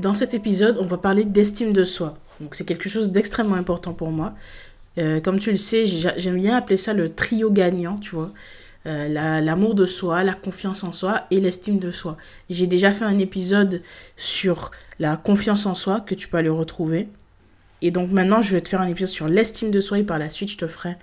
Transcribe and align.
Dans 0.00 0.14
cet 0.14 0.32
épisode, 0.32 0.78
on 0.80 0.86
va 0.86 0.96
parler 0.96 1.24
d'estime 1.24 1.72
de 1.72 1.84
soi. 1.84 2.14
Donc 2.40 2.54
c'est 2.54 2.64
quelque 2.64 2.88
chose 2.88 3.10
d'extrêmement 3.10 3.56
important 3.56 3.92
pour 3.92 4.10
moi. 4.10 4.34
Euh, 4.98 5.20
comme 5.20 5.38
tu 5.38 5.50
le 5.50 5.58
sais, 5.58 5.84
j'aime 5.84 6.38
bien 6.38 6.56
appeler 6.56 6.78
ça 6.78 6.94
le 6.94 7.10
trio 7.10 7.50
gagnant, 7.50 7.98
tu 7.98 8.14
vois. 8.14 8.30
Euh, 8.86 9.08
l'amour 9.42 9.74
de 9.74 9.84
soi, 9.84 10.24
la 10.24 10.32
confiance 10.32 10.84
en 10.84 10.92
soi 10.92 11.26
et 11.30 11.38
l'estime 11.38 11.78
de 11.78 11.90
soi. 11.90 12.16
J'ai 12.48 12.66
déjà 12.66 12.92
fait 12.92 13.04
un 13.04 13.18
épisode 13.18 13.82
sur 14.16 14.70
la 14.98 15.18
confiance 15.18 15.66
en 15.66 15.74
soi 15.74 16.00
que 16.00 16.14
tu 16.14 16.28
peux 16.28 16.38
aller 16.38 16.48
retrouver. 16.48 17.08
Et 17.82 17.90
donc 17.90 18.10
maintenant, 18.10 18.40
je 18.40 18.52
vais 18.52 18.62
te 18.62 18.70
faire 18.70 18.80
un 18.80 18.88
épisode 18.88 19.10
sur 19.10 19.28
l'estime 19.28 19.70
de 19.70 19.80
soi 19.80 19.98
et 19.98 20.02
par 20.02 20.18
la 20.18 20.30
suite, 20.30 20.50
je 20.50 20.56
te 20.56 20.66
ferai 20.66 20.96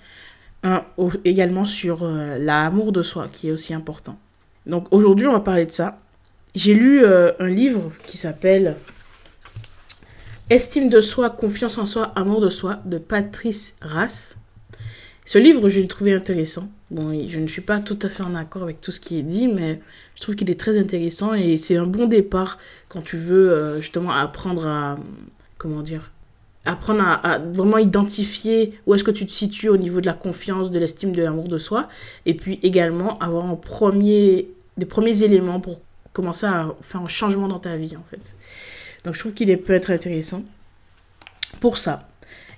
un 0.63 0.83
également 1.23 1.65
sur 1.65 2.01
euh, 2.01 2.39
l'amour 2.39 2.91
de 2.91 3.03
soi 3.03 3.29
qui 3.31 3.49
est 3.49 3.51
aussi 3.51 3.75
important. 3.75 4.17
Donc 4.65 4.87
aujourd'hui, 4.89 5.27
on 5.27 5.33
va 5.33 5.39
parler 5.39 5.67
de 5.67 5.71
ça. 5.71 5.99
J'ai 6.57 6.73
lu 6.73 7.03
euh, 7.03 7.33
un 7.37 7.49
livre 7.49 7.91
qui 8.07 8.17
s'appelle 8.17 8.77
Estime 10.49 10.89
de 10.89 11.01
soi, 11.01 11.29
confiance 11.29 11.77
en 11.77 11.85
soi, 11.85 12.05
amour 12.15 12.41
de 12.41 12.49
soi 12.49 12.79
de 12.83 12.97
Patrice 12.97 13.75
Rass. 13.79 14.37
Ce 15.23 15.37
livre, 15.37 15.69
je 15.69 15.79
l'ai 15.79 15.87
trouvé 15.87 16.15
intéressant. 16.15 16.67
Bon, 16.89 17.13
je 17.27 17.37
ne 17.37 17.45
suis 17.45 17.61
pas 17.61 17.79
tout 17.79 17.99
à 18.01 18.09
fait 18.09 18.23
en 18.23 18.33
accord 18.33 18.63
avec 18.63 18.81
tout 18.81 18.89
ce 18.89 18.99
qui 18.99 19.19
est 19.19 19.21
dit, 19.21 19.47
mais 19.47 19.79
je 20.15 20.21
trouve 20.21 20.33
qu'il 20.33 20.49
est 20.49 20.59
très 20.59 20.79
intéressant 20.79 21.35
et 21.35 21.57
c'est 21.57 21.77
un 21.77 21.85
bon 21.85 22.07
départ 22.07 22.57
quand 22.89 23.03
tu 23.03 23.17
veux 23.17 23.51
euh, 23.51 23.79
justement 23.79 24.13
apprendre 24.13 24.65
à. 24.65 24.97
Comment 25.59 25.83
dire 25.83 26.09
Apprendre 26.65 27.03
à, 27.03 27.37
vraiment 27.37 27.77
identifier 27.77 28.79
où 28.87 28.95
est-ce 28.95 29.03
que 29.03 29.11
tu 29.11 29.27
te 29.27 29.31
situes 29.31 29.69
au 29.69 29.77
niveau 29.77 30.01
de 30.01 30.07
la 30.07 30.13
confiance, 30.13 30.71
de 30.71 30.79
l'estime, 30.79 31.11
de 31.11 31.21
l'amour 31.21 31.49
de 31.49 31.59
soi. 31.59 31.87
Et 32.25 32.33
puis 32.33 32.59
également 32.63 33.19
avoir 33.19 33.45
des 33.45 34.85
premiers 34.87 35.23
éléments 35.23 35.59
pour 35.59 35.79
commencer 36.17 36.47
à 36.47 36.75
faire 36.81 37.01
un 37.01 37.07
changement 37.07 37.47
dans 37.47 37.59
ta 37.59 37.77
vie, 37.77 37.95
en 37.95 38.03
fait. 38.09 38.35
Donc, 39.03 39.13
je 39.13 39.19
trouve 39.19 39.35
qu'il 39.35 39.55
peut 39.59 39.73
être 39.73 39.91
intéressant 39.91 40.43
pour 41.59 41.77
ça. 41.77 42.09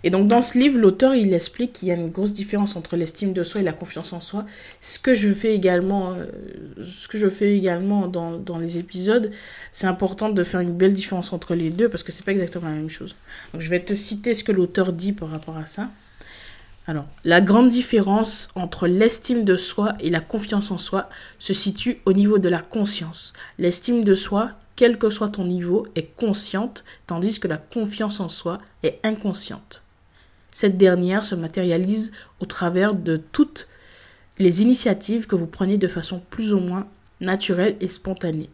Et 0.05 0.09
donc, 0.09 0.29
dans 0.29 0.41
ce 0.41 0.57
livre, 0.57 0.79
l'auteur, 0.79 1.13
il 1.13 1.33
explique 1.33 1.73
qu'il 1.73 1.89
y 1.89 1.91
a 1.91 1.95
une 1.95 2.09
grosse 2.09 2.31
différence 2.31 2.77
entre 2.77 2.95
l'estime 2.95 3.33
de 3.33 3.43
soi 3.43 3.59
et 3.59 3.63
la 3.65 3.73
confiance 3.73 4.13
en 4.13 4.21
soi. 4.21 4.45
Ce 4.79 4.97
que 4.97 5.13
je 5.13 5.29
fais 5.33 5.53
également, 5.53 6.13
euh, 6.13 6.25
ce 6.81 7.09
que 7.09 7.17
je 7.17 7.27
fais 7.27 7.53
également 7.57 8.07
dans, 8.07 8.37
dans 8.37 8.57
les 8.57 8.77
épisodes, 8.77 9.29
c'est 9.73 9.87
important 9.87 10.29
de 10.29 10.43
faire 10.45 10.61
une 10.61 10.71
belle 10.71 10.93
différence 10.93 11.33
entre 11.33 11.53
les 11.53 11.69
deux 11.69 11.89
parce 11.89 12.03
que 12.03 12.13
c'est 12.13 12.23
pas 12.23 12.31
exactement 12.31 12.69
la 12.69 12.75
même 12.75 12.89
chose. 12.89 13.13
Donc, 13.51 13.61
je 13.61 13.69
vais 13.69 13.81
te 13.81 13.93
citer 13.93 14.33
ce 14.33 14.45
que 14.45 14.53
l'auteur 14.53 14.93
dit 14.93 15.11
par 15.11 15.29
rapport 15.29 15.57
à 15.57 15.65
ça. 15.65 15.89
Alors, 16.89 17.05
la 17.23 17.39
grande 17.39 17.69
différence 17.69 18.49
entre 18.55 18.87
l'estime 18.87 19.45
de 19.45 19.57
soi 19.57 19.93
et 19.99 20.09
la 20.09 20.21
confiance 20.21 20.71
en 20.71 20.79
soi 20.79 21.07
se 21.37 21.53
situe 21.53 21.99
au 22.07 22.13
niveau 22.13 22.39
de 22.39 22.49
la 22.49 22.63
conscience. 22.63 23.33
L'estime 23.59 24.03
de 24.03 24.15
soi, 24.15 24.53
quel 24.75 24.97
que 24.97 25.11
soit 25.11 25.29
ton 25.29 25.45
niveau, 25.45 25.85
est 25.95 26.15
consciente, 26.15 26.83
tandis 27.05 27.39
que 27.39 27.47
la 27.47 27.57
confiance 27.57 28.19
en 28.19 28.27
soi 28.27 28.57
est 28.81 28.99
inconsciente. 29.03 29.83
Cette 30.49 30.77
dernière 30.77 31.25
se 31.25 31.35
matérialise 31.35 32.11
au 32.39 32.47
travers 32.47 32.95
de 32.95 33.17
toutes 33.17 33.67
les 34.39 34.63
initiatives 34.63 35.27
que 35.27 35.35
vous 35.35 35.45
prenez 35.45 35.77
de 35.77 35.87
façon 35.87 36.23
plus 36.31 36.55
ou 36.55 36.59
moins 36.59 36.87
naturelle 37.21 37.77
et 37.81 37.87
spontanée. 37.87 38.49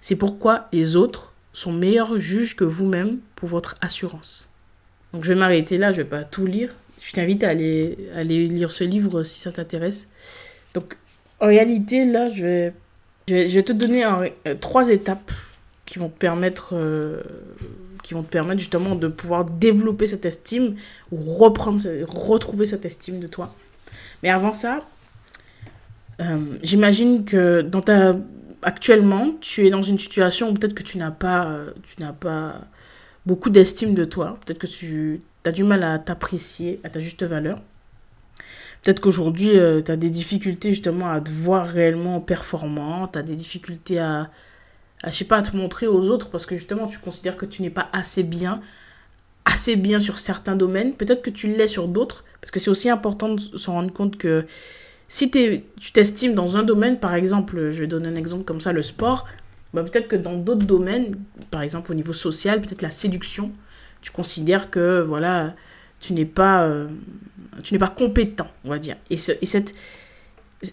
C'est 0.00 0.16
pourquoi 0.16 0.68
les 0.72 0.96
autres 0.96 1.34
sont 1.52 1.72
meilleurs 1.72 2.18
juges 2.18 2.56
que 2.56 2.64
vous-même 2.64 3.18
pour 3.36 3.50
votre 3.50 3.74
assurance. 3.82 4.48
Donc 5.12 5.24
je 5.24 5.32
vais 5.34 5.38
m'arrêter 5.38 5.76
là, 5.76 5.92
je 5.92 5.98
ne 5.98 6.04
vais 6.04 6.08
pas 6.08 6.24
tout 6.24 6.46
lire, 6.46 6.74
je 7.02 7.12
t'invite 7.12 7.42
à 7.44 7.50
aller, 7.50 7.96
lire 8.24 8.70
ce 8.70 8.84
livre 8.84 9.22
si 9.22 9.40
ça 9.40 9.52
t'intéresse. 9.52 10.08
Donc, 10.74 10.96
en 11.40 11.46
réalité, 11.46 12.04
là, 12.04 12.28
je 12.28 12.44
vais, 12.44 12.72
je 13.28 13.34
vais, 13.34 13.62
te 13.62 13.72
donner 13.72 14.04
euh, 14.04 14.54
trois 14.60 14.90
étapes 14.90 15.32
qui 15.86 15.98
vont 15.98 16.08
te 16.08 16.18
permettre, 16.18 16.70
euh, 16.74 17.22
qui 18.02 18.14
vont 18.14 18.22
te 18.22 18.30
permettre 18.30 18.60
justement 18.60 18.94
de 18.94 19.08
pouvoir 19.08 19.44
développer 19.44 20.06
cette 20.06 20.26
estime 20.26 20.76
ou 21.10 21.34
reprendre, 21.34 21.82
retrouver 22.06 22.66
cette 22.66 22.84
estime 22.84 23.18
de 23.20 23.26
toi. 23.26 23.54
Mais 24.22 24.28
avant 24.28 24.52
ça, 24.52 24.86
euh, 26.20 26.38
j'imagine 26.62 27.24
que 27.24 27.62
dans 27.62 27.80
ta, 27.80 28.16
actuellement, 28.62 29.34
tu 29.40 29.66
es 29.66 29.70
dans 29.70 29.82
une 29.82 29.98
situation 29.98 30.50
où 30.50 30.54
peut-être 30.54 30.74
que 30.74 30.82
tu 30.82 30.98
n'as 30.98 31.10
pas, 31.10 31.60
tu 31.82 32.02
n'as 32.02 32.12
pas 32.12 32.60
beaucoup 33.24 33.48
d'estime 33.50 33.94
de 33.94 34.04
toi. 34.04 34.38
Peut-être 34.44 34.58
que 34.58 34.66
tu 34.66 35.22
tu 35.42 35.48
as 35.48 35.52
du 35.52 35.64
mal 35.64 35.82
à 35.82 35.98
t'apprécier 35.98 36.80
à 36.84 36.88
ta 36.88 37.00
juste 37.00 37.22
valeur. 37.22 37.58
Peut-être 38.82 39.00
qu'aujourd'hui, 39.00 39.58
euh, 39.58 39.82
tu 39.82 39.90
as 39.90 39.96
des 39.96 40.10
difficultés 40.10 40.70
justement 40.70 41.10
à 41.10 41.20
te 41.20 41.30
voir 41.30 41.68
réellement 41.68 42.20
performant, 42.20 43.08
tu 43.08 43.18
as 43.18 43.22
des 43.22 43.36
difficultés 43.36 43.98
à, 43.98 44.30
à, 45.02 45.10
je 45.10 45.16
sais 45.16 45.24
pas, 45.24 45.38
à 45.38 45.42
te 45.42 45.56
montrer 45.56 45.86
aux 45.86 46.10
autres 46.10 46.30
parce 46.30 46.46
que 46.46 46.56
justement, 46.56 46.86
tu 46.86 46.98
considères 46.98 47.36
que 47.36 47.46
tu 47.46 47.62
n'es 47.62 47.70
pas 47.70 47.88
assez 47.92 48.22
bien, 48.22 48.60
assez 49.44 49.76
bien 49.76 50.00
sur 50.00 50.18
certains 50.18 50.56
domaines. 50.56 50.94
Peut-être 50.94 51.22
que 51.22 51.30
tu 51.30 51.48
l'es 51.48 51.66
sur 51.66 51.88
d'autres, 51.88 52.24
parce 52.40 52.50
que 52.50 52.60
c'est 52.60 52.70
aussi 52.70 52.88
important 52.88 53.34
de 53.34 53.40
se 53.40 53.70
rendre 53.70 53.92
compte 53.92 54.16
que 54.16 54.46
si 55.08 55.30
tu 55.30 55.62
t'estimes 55.92 56.34
dans 56.34 56.56
un 56.56 56.62
domaine, 56.62 56.98
par 56.98 57.14
exemple, 57.14 57.70
je 57.70 57.80
vais 57.80 57.86
donner 57.86 58.08
un 58.08 58.14
exemple 58.14 58.44
comme 58.44 58.60
ça, 58.60 58.72
le 58.72 58.82
sport, 58.82 59.26
bah 59.74 59.82
peut-être 59.82 60.08
que 60.08 60.16
dans 60.16 60.36
d'autres 60.36 60.66
domaines, 60.66 61.14
par 61.50 61.62
exemple 61.62 61.92
au 61.92 61.94
niveau 61.94 62.12
social, 62.12 62.60
peut-être 62.60 62.82
la 62.82 62.90
séduction, 62.90 63.52
tu 64.02 64.10
considères 64.10 64.70
que 64.70 65.00
voilà, 65.00 65.54
tu 66.00 66.12
n'es 66.12 66.24
pas, 66.24 66.62
euh, 66.62 66.88
tu 67.62 67.74
n'es 67.74 67.78
pas 67.78 67.88
compétent, 67.88 68.48
on 68.64 68.70
va 68.70 68.78
dire. 68.78 68.96
Et, 69.10 69.14
et 69.14 69.46
cette 69.46 69.74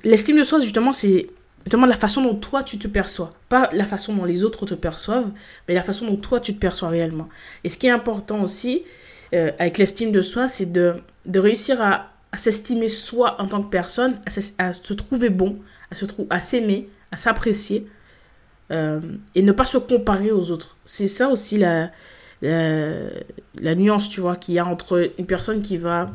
l'estime 0.03 0.37
de 0.37 0.43
soi 0.43 0.59
justement, 0.59 0.93
c'est 0.93 1.27
justement 1.65 1.85
la 1.85 1.95
façon 1.95 2.21
dont 2.21 2.35
toi 2.35 2.63
tu 2.63 2.77
te 2.77 2.87
perçois, 2.87 3.33
pas 3.49 3.69
la 3.73 3.85
façon 3.85 4.15
dont 4.15 4.25
les 4.25 4.43
autres 4.43 4.65
te 4.65 4.73
perçoivent, 4.73 5.31
mais 5.67 5.73
la 5.73 5.83
façon 5.83 6.05
dont 6.05 6.17
toi 6.17 6.39
tu 6.39 6.53
te 6.53 6.59
perçois 6.59 6.89
réellement. 6.89 7.29
Et 7.63 7.69
ce 7.69 7.77
qui 7.77 7.87
est 7.87 7.91
important 7.91 8.41
aussi 8.43 8.83
euh, 9.33 9.51
avec 9.59 9.77
l'estime 9.77 10.11
de 10.11 10.21
soi, 10.21 10.47
c'est 10.47 10.71
de, 10.71 10.95
de 11.25 11.39
réussir 11.39 11.81
à, 11.81 12.11
à 12.31 12.37
s'estimer 12.37 12.89
soi 12.89 13.41
en 13.41 13.47
tant 13.47 13.61
que 13.61 13.69
personne, 13.69 14.19
à, 14.57 14.73
se 14.73 14.93
trouver 14.93 15.29
bon, 15.29 15.57
à 15.91 15.95
se 15.95 16.05
à 16.29 16.39
s'aimer, 16.39 16.89
à 17.11 17.17
s'apprécier. 17.17 17.87
Euh, 18.69 18.99
et 19.33 19.43
ne 19.43 19.53
pas 19.53 19.63
se 19.63 19.77
comparer 19.77 20.31
aux 20.33 20.51
autres. 20.51 20.75
C'est 20.85 21.07
ça 21.07 21.29
aussi 21.29 21.57
la, 21.57 21.89
euh, 22.43 23.09
la 23.59 23.75
nuance, 23.75 24.09
tu 24.09 24.21
vois, 24.21 24.35
qu'il 24.35 24.55
y 24.55 24.59
a 24.59 24.65
entre 24.65 25.11
une 25.17 25.25
personne 25.25 25.61
qui 25.61 25.77
va 25.77 26.11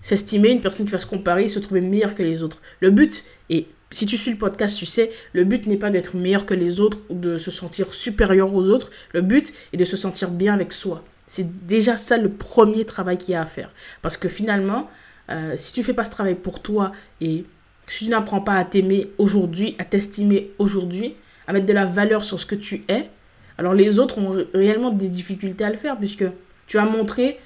s'estimer, 0.00 0.50
une 0.50 0.60
personne 0.60 0.86
qui 0.86 0.92
va 0.92 0.98
se 0.98 1.06
comparer, 1.06 1.48
se 1.48 1.58
trouver 1.58 1.80
meilleure 1.80 2.14
que 2.14 2.22
les 2.22 2.42
autres. 2.42 2.60
Le 2.80 2.90
but, 2.90 3.24
et 3.50 3.66
si 3.90 4.06
tu 4.06 4.16
suis 4.16 4.30
le 4.30 4.36
podcast, 4.36 4.76
tu 4.76 4.86
sais, 4.86 5.10
le 5.32 5.44
but 5.44 5.66
n'est 5.66 5.76
pas 5.76 5.90
d'être 5.90 6.16
meilleur 6.16 6.46
que 6.46 6.54
les 6.54 6.80
autres 6.80 6.98
ou 7.08 7.14
de 7.14 7.36
se 7.36 7.50
sentir 7.50 7.94
supérieur 7.94 8.54
aux 8.54 8.68
autres. 8.68 8.90
Le 9.12 9.22
but 9.22 9.52
est 9.72 9.76
de 9.76 9.84
se 9.84 9.96
sentir 9.96 10.30
bien 10.30 10.54
avec 10.54 10.72
soi. 10.72 11.04
C'est 11.26 11.66
déjà 11.66 11.96
ça 11.96 12.18
le 12.18 12.28
premier 12.28 12.84
travail 12.84 13.16
qu'il 13.16 13.32
y 13.32 13.34
a 13.36 13.42
à 13.42 13.46
faire. 13.46 13.70
Parce 14.02 14.16
que 14.16 14.28
finalement, 14.28 14.90
euh, 15.30 15.54
si 15.56 15.72
tu 15.72 15.82
fais 15.82 15.94
pas 15.94 16.04
ce 16.04 16.10
travail 16.10 16.34
pour 16.34 16.60
toi 16.60 16.92
et 17.20 17.44
si 17.86 18.04
tu 18.04 18.10
n'apprends 18.10 18.40
pas 18.40 18.54
à 18.54 18.64
t'aimer 18.64 19.10
aujourd'hui, 19.18 19.74
à 19.78 19.84
t'estimer 19.84 20.50
aujourd'hui, 20.58 21.14
à 21.46 21.52
mettre 21.52 21.66
de 21.66 21.72
la 21.72 21.84
valeur 21.84 22.24
sur 22.24 22.40
ce 22.40 22.46
que 22.46 22.54
tu 22.54 22.84
es, 22.88 23.08
alors 23.58 23.74
les 23.74 23.98
autres 23.98 24.18
ont 24.18 24.44
réellement 24.52 24.90
des 24.90 25.08
difficultés 25.08 25.64
à 25.64 25.70
le 25.70 25.76
faire 25.76 25.96
puisque 25.96 26.24
tu 26.66 26.78
as 26.78 26.84
montré 26.84 27.38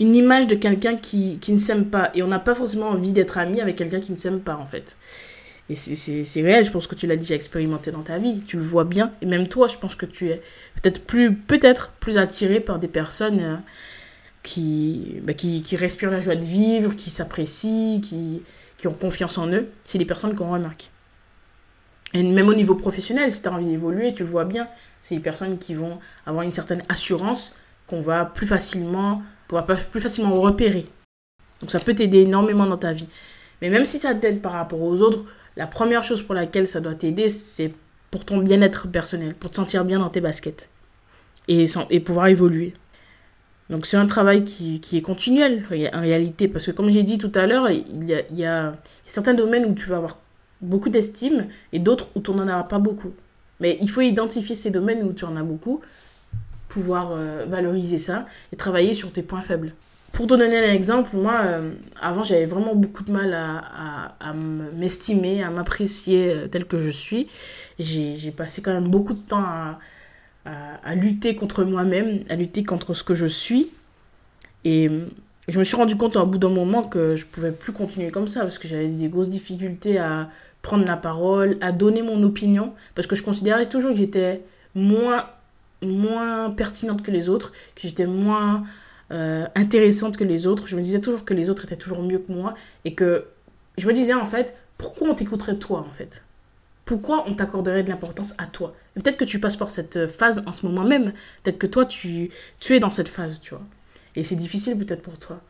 une 0.00 0.16
image 0.16 0.46
de 0.46 0.54
quelqu'un 0.54 0.96
qui, 0.96 1.38
qui, 1.40 1.52
ne 1.52 1.58
s'aime 1.58 1.86
pas. 1.86 2.10
Et 2.14 2.22
on 2.22 2.26
n'a 2.26 2.38
pas 2.38 2.54
forcément 2.54 2.88
envie 2.88 3.12
d'être 3.12 3.38
ami 3.38 3.60
avec 3.60 3.76
quelqu'un 3.76 4.00
qui 4.00 4.12
ne 4.12 4.16
s'aime 4.16 4.40
pas 4.40 4.56
en 4.56 4.66
fait. 4.66 4.96
Et 5.70 5.76
c'est 5.76 6.42
réel, 6.42 6.66
je 6.66 6.70
pense 6.70 6.86
que 6.86 6.94
tu 6.94 7.06
l'as 7.06 7.16
déjà 7.16 7.34
expérimenté 7.34 7.90
dans 7.90 8.02
ta 8.02 8.18
vie, 8.18 8.40
tu 8.46 8.58
le 8.58 8.62
vois 8.62 8.84
bien. 8.84 9.12
Et 9.22 9.26
même 9.26 9.48
toi, 9.48 9.66
je 9.66 9.78
pense 9.78 9.94
que 9.94 10.04
tu 10.04 10.28
es 10.28 10.42
peut-être 10.82 11.00
plus, 11.02 11.34
peut 11.34 11.58
plus 12.00 12.18
attiré 12.18 12.60
par 12.60 12.78
des 12.78 12.88
personnes 12.88 13.40
euh, 13.40 13.56
qui, 14.42 15.20
bah, 15.22 15.32
qui, 15.32 15.62
qui, 15.62 15.76
respirent 15.76 16.10
la 16.10 16.20
joie 16.20 16.36
de 16.36 16.44
vivre, 16.44 16.94
qui 16.94 17.08
s'apprécient, 17.08 18.00
qui, 18.00 18.42
qui 18.76 18.88
ont 18.88 18.92
confiance 18.92 19.38
en 19.38 19.48
eux. 19.48 19.68
C'est 19.84 19.96
des 19.96 20.04
personnes 20.04 20.34
qu'on 20.34 20.50
remarque. 20.52 20.90
Et 22.14 22.22
même 22.22 22.48
au 22.48 22.54
niveau 22.54 22.76
professionnel, 22.76 23.30
si 23.32 23.42
tu 23.42 23.48
as 23.48 23.52
envie 23.52 23.66
d'évoluer, 23.66 24.14
tu 24.14 24.22
le 24.22 24.30
vois 24.30 24.44
bien. 24.44 24.68
C'est 25.02 25.16
des 25.16 25.20
personnes 25.20 25.58
qui 25.58 25.74
vont 25.74 25.98
avoir 26.24 26.44
une 26.44 26.52
certaine 26.52 26.82
assurance 26.88 27.56
qu'on 27.88 28.00
va 28.00 28.24
plus 28.24 28.46
facilement, 28.46 29.22
qu'on 29.48 29.56
va 29.56 29.62
plus 29.62 30.00
facilement 30.00 30.32
repérer. 30.32 30.86
Donc 31.60 31.70
ça 31.70 31.80
peut 31.80 31.94
t'aider 31.94 32.20
énormément 32.20 32.66
dans 32.66 32.76
ta 32.76 32.92
vie. 32.92 33.08
Mais 33.60 33.68
même 33.68 33.84
si 33.84 33.98
ça 33.98 34.14
t'aide 34.14 34.40
par 34.40 34.52
rapport 34.52 34.80
aux 34.80 35.02
autres, 35.02 35.24
la 35.56 35.66
première 35.66 36.04
chose 36.04 36.22
pour 36.22 36.34
laquelle 36.34 36.68
ça 36.68 36.80
doit 36.80 36.94
t'aider, 36.94 37.28
c'est 37.28 37.72
pour 38.10 38.24
ton 38.24 38.38
bien-être 38.38 38.88
personnel, 38.88 39.34
pour 39.34 39.50
te 39.50 39.56
sentir 39.56 39.84
bien 39.84 39.98
dans 39.98 40.08
tes 40.08 40.20
baskets 40.20 40.70
et, 41.48 41.66
et 41.90 42.00
pouvoir 42.00 42.28
évoluer. 42.28 42.74
Donc 43.70 43.86
c'est 43.86 43.96
un 43.96 44.06
travail 44.06 44.44
qui, 44.44 44.80
qui, 44.80 44.98
est 44.98 45.02
continuel 45.02 45.64
en 45.92 46.00
réalité, 46.00 46.48
parce 46.48 46.66
que 46.66 46.70
comme 46.70 46.90
j'ai 46.90 47.02
dit 47.02 47.18
tout 47.18 47.32
à 47.34 47.46
l'heure, 47.46 47.70
il, 47.70 47.84
il 48.30 48.36
y 48.36 48.44
a 48.44 48.74
certains 49.06 49.34
domaines 49.34 49.64
où 49.64 49.74
tu 49.74 49.88
vas 49.88 49.96
avoir 49.96 50.18
beaucoup 50.64 50.88
d'estime 50.88 51.46
et 51.72 51.78
d'autres 51.78 52.08
où 52.14 52.20
tu 52.20 52.30
n'en 52.32 52.48
auras 52.48 52.64
pas 52.64 52.78
beaucoup. 52.78 53.12
Mais 53.60 53.78
il 53.80 53.88
faut 53.88 54.00
identifier 54.00 54.54
ces 54.54 54.70
domaines 54.70 55.02
où 55.02 55.12
tu 55.12 55.24
en 55.24 55.36
as 55.36 55.42
beaucoup, 55.42 55.80
pouvoir 56.68 57.12
euh, 57.12 57.46
valoriser 57.48 57.98
ça 57.98 58.26
et 58.52 58.56
travailler 58.56 58.94
sur 58.94 59.12
tes 59.12 59.22
points 59.22 59.42
faibles. 59.42 59.72
Pour 60.12 60.28
te 60.28 60.34
donner 60.34 60.58
un 60.58 60.72
exemple, 60.72 61.10
moi, 61.16 61.40
euh, 61.44 61.72
avant, 62.00 62.22
j'avais 62.22 62.46
vraiment 62.46 62.74
beaucoup 62.74 63.02
de 63.02 63.10
mal 63.10 63.34
à, 63.34 64.32
m'estimer, 64.76 65.42
à 65.42 65.50
m'apprécier 65.50 66.32
euh, 66.32 66.46
tel 66.46 66.66
que 66.66 66.78
je 66.78 66.90
suis. 66.90 67.28
J'ai 67.78 68.30
passé 68.30 68.62
quand 68.62 68.72
même 68.72 68.88
beaucoup 68.88 69.14
de 69.14 69.18
temps 69.18 69.44
à, 70.44 70.94
lutter 70.94 71.34
contre 71.34 71.64
moi-même, 71.64 72.22
à 72.28 72.36
lutter 72.36 72.62
contre 72.62 72.94
ce 72.94 73.02
que 73.02 73.14
je 73.14 73.26
suis. 73.26 73.70
Et 74.64 74.88
je 75.48 75.58
me 75.58 75.64
suis 75.64 75.76
rendu 75.76 75.96
compte 75.96 76.16
au 76.16 76.26
bout 76.26 76.38
d'un 76.38 76.48
moment 76.48 76.84
que 76.84 77.16
je 77.16 77.26
pouvais 77.26 77.50
plus 77.50 77.72
continuer 77.72 78.10
comme 78.10 78.28
ça 78.28 78.42
parce 78.42 78.58
que 78.58 78.68
j'avais 78.68 78.88
des 78.88 79.08
grosses 79.08 79.28
difficultés 79.28 79.98
à 79.98 80.28
prendre 80.64 80.84
la 80.84 80.96
parole, 80.96 81.58
à 81.60 81.70
donner 81.70 82.02
mon 82.02 82.20
opinion 82.24 82.72
parce 82.96 83.06
que 83.06 83.14
je 83.14 83.22
considérais 83.22 83.68
toujours 83.68 83.92
que 83.92 83.98
j'étais 83.98 84.42
moins 84.74 85.26
moins 85.82 86.50
pertinente 86.50 87.02
que 87.02 87.10
les 87.10 87.28
autres, 87.28 87.52
que 87.74 87.82
j'étais 87.82 88.06
moins 88.06 88.64
euh, 89.12 89.46
intéressante 89.54 90.16
que 90.16 90.24
les 90.24 90.46
autres. 90.46 90.66
Je 90.66 90.76
me 90.76 90.80
disais 90.80 91.00
toujours 91.00 91.26
que 91.26 91.34
les 91.34 91.50
autres 91.50 91.64
étaient 91.64 91.76
toujours 91.76 92.02
mieux 92.02 92.18
que 92.18 92.32
moi 92.32 92.54
et 92.86 92.94
que 92.94 93.26
je 93.76 93.86
me 93.86 93.92
disais 93.92 94.14
en 94.14 94.24
fait, 94.24 94.56
pourquoi 94.78 95.10
on 95.10 95.14
t'écouterait 95.14 95.56
toi 95.56 95.80
en 95.80 95.92
fait? 95.92 96.24
Pourquoi 96.86 97.24
on 97.26 97.34
t'accorderait 97.34 97.82
de 97.82 97.90
l'importance 97.90 98.32
à 98.38 98.46
toi? 98.46 98.74
Peut-être 98.94 99.18
que 99.18 99.24
tu 99.24 99.38
passes 99.40 99.56
par 99.56 99.70
cette 99.70 100.06
phase 100.06 100.42
en 100.46 100.52
ce 100.52 100.66
moment 100.66 100.84
même. 100.84 101.12
Peut-être 101.42 101.58
que 101.58 101.66
toi, 101.66 101.84
tu, 101.86 102.30
tu 102.60 102.74
es 102.74 102.80
dans 102.80 102.90
cette 102.90 103.08
phase, 103.08 103.40
tu 103.40 103.50
vois. 103.50 103.64
Et 104.16 104.24
c'est 104.24 104.36
difficile 104.36 104.78
peut-être 104.78 105.02
pour 105.02 105.18
toi. 105.18 105.40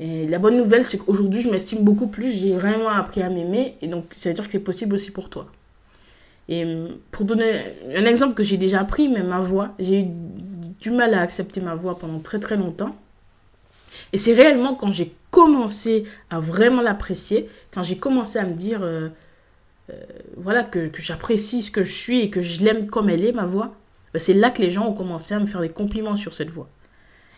Et 0.00 0.26
la 0.26 0.38
bonne 0.38 0.56
nouvelle, 0.56 0.84
c'est 0.84 0.96
qu'aujourd'hui, 0.96 1.42
je 1.42 1.50
m'estime 1.50 1.84
beaucoup 1.84 2.06
plus. 2.06 2.32
J'ai 2.32 2.54
vraiment 2.54 2.88
appris 2.88 3.22
à 3.22 3.28
m'aimer. 3.28 3.76
Et 3.82 3.86
donc, 3.86 4.06
ça 4.12 4.30
veut 4.30 4.34
dire 4.34 4.46
que 4.46 4.52
c'est 4.52 4.58
possible 4.58 4.94
aussi 4.94 5.10
pour 5.10 5.28
toi. 5.28 5.46
Et 6.48 6.64
hum, 6.64 6.96
pour 7.10 7.26
donner 7.26 7.52
un 7.94 8.06
exemple 8.06 8.34
que 8.34 8.42
j'ai 8.42 8.56
déjà 8.56 8.80
appris, 8.80 9.08
mais 9.08 9.22
ma 9.22 9.40
voix, 9.40 9.74
j'ai 9.78 10.00
eu 10.00 10.06
du 10.80 10.90
mal 10.90 11.12
à 11.12 11.20
accepter 11.20 11.60
ma 11.60 11.74
voix 11.74 11.98
pendant 11.98 12.18
très 12.18 12.40
très 12.40 12.56
longtemps. 12.56 12.96
Et 14.14 14.18
c'est 14.18 14.32
réellement 14.32 14.74
quand 14.74 14.90
j'ai 14.90 15.12
commencé 15.30 16.04
à 16.30 16.40
vraiment 16.40 16.80
l'apprécier, 16.80 17.48
quand 17.72 17.82
j'ai 17.82 17.98
commencé 17.98 18.38
à 18.38 18.46
me 18.46 18.54
dire, 18.54 18.82
euh, 18.82 19.10
euh, 19.90 19.94
voilà, 20.38 20.64
que, 20.64 20.88
que 20.88 21.02
j'apprécie 21.02 21.60
ce 21.60 21.70
que 21.70 21.84
je 21.84 21.92
suis 21.92 22.20
et 22.22 22.30
que 22.30 22.40
je 22.40 22.64
l'aime 22.64 22.86
comme 22.86 23.10
elle 23.10 23.24
est, 23.24 23.32
ma 23.32 23.44
voix, 23.44 23.74
ben, 24.14 24.18
c'est 24.18 24.34
là 24.34 24.50
que 24.50 24.62
les 24.62 24.70
gens 24.70 24.86
ont 24.86 24.94
commencé 24.94 25.34
à 25.34 25.40
me 25.40 25.46
faire 25.46 25.60
des 25.60 25.68
compliments 25.68 26.16
sur 26.16 26.34
cette 26.34 26.50
voix. 26.50 26.68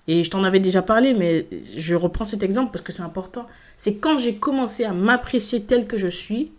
Et 0.09 0.25
je 0.25 0.31
t'en 0.31 0.43
avais 0.43 0.59
déjà 0.59 0.83
parlé, 0.83 1.15
mais 1.15 1.47
je 1.77 1.95
reprends 1.95 2.25
cet 2.25 2.43
exemple 2.43 2.73
parce 2.73 2.85
que 2.85 2.93
c'est 2.93 3.03
important. 3.03 3.47
C'est 3.77 3.95
quand 3.95 4.19
j'ai 4.19 4.35
commencé 4.35 4.85
à 4.85 4.93
m'apprécier 4.93 5.63
tel 5.63 5.87
que 5.87 5.97
je 5.97 6.09
suis, 6.09 6.53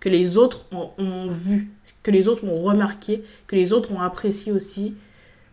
que 0.00 0.08
les 0.08 0.36
autres 0.36 0.64
ont, 0.72 1.28
vu, 1.28 1.70
que 2.02 2.10
les 2.10 2.28
autres 2.28 2.44
m'ont 2.44 2.62
remarqué, 2.62 3.24
que 3.46 3.56
les 3.56 3.72
autres 3.72 3.92
ont 3.92 4.00
apprécié 4.00 4.52
aussi 4.52 4.96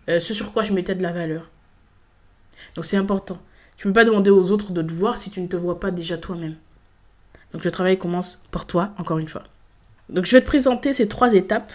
euh, 0.10 0.20
ce 0.20 0.34
sur 0.34 0.54
quoi 0.54 0.64
je 0.64 0.74
mettais 0.74 0.96
de 0.96 1.04
la 1.04 1.12
valeur. 1.12 1.50
Donc 2.76 2.86
c'est 2.86 2.98
important. 2.98 3.38
Tu 3.78 3.88
ne 3.88 3.92
peux 3.92 4.00
pas 4.00 4.06
demander 4.06 4.30
aux 4.30 4.52
autres 4.52 4.72
de 4.72 4.82
te 4.82 4.94
voir 4.94 5.18
si 5.18 5.30
tu 5.30 5.42
ne 5.42 5.48
te 5.48 5.56
vois 5.56 5.80
pas 5.80 5.92
déjà 5.92 6.18
toi-même. 6.18 6.56
Donc 7.54 7.64
le 7.64 7.72
travail 7.72 7.98
commence 7.98 8.42
par 8.52 8.66
toi, 8.66 8.92
encore 8.98 9.18
une 9.18 9.28
fois. 9.28 9.44
Donc 10.10 10.26
je 10.26 10.32
vais 10.32 10.42
te 10.42 10.48
présenter 10.48 10.94
ces 10.94 11.08
trois 11.08 11.34
étapes. 11.34 11.72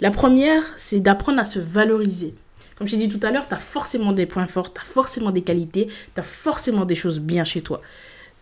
La 0.00 0.10
première, 0.10 0.62
c'est 0.76 1.00
d'apprendre 1.00 1.40
à 1.40 1.44
se 1.44 1.58
valoriser. 1.58 2.34
Comme 2.80 2.88
je 2.88 2.96
t'ai 2.96 3.06
dit 3.06 3.10
tout 3.10 3.26
à 3.26 3.30
l'heure, 3.30 3.46
tu 3.46 3.52
as 3.52 3.58
forcément 3.58 4.12
des 4.12 4.24
points 4.24 4.46
forts, 4.46 4.72
tu 4.72 4.80
as 4.80 4.84
forcément 4.84 5.32
des 5.32 5.42
qualités, 5.42 5.88
tu 6.14 6.18
as 6.18 6.22
forcément 6.22 6.86
des 6.86 6.94
choses 6.94 7.20
bien 7.20 7.44
chez 7.44 7.60
toi. 7.60 7.82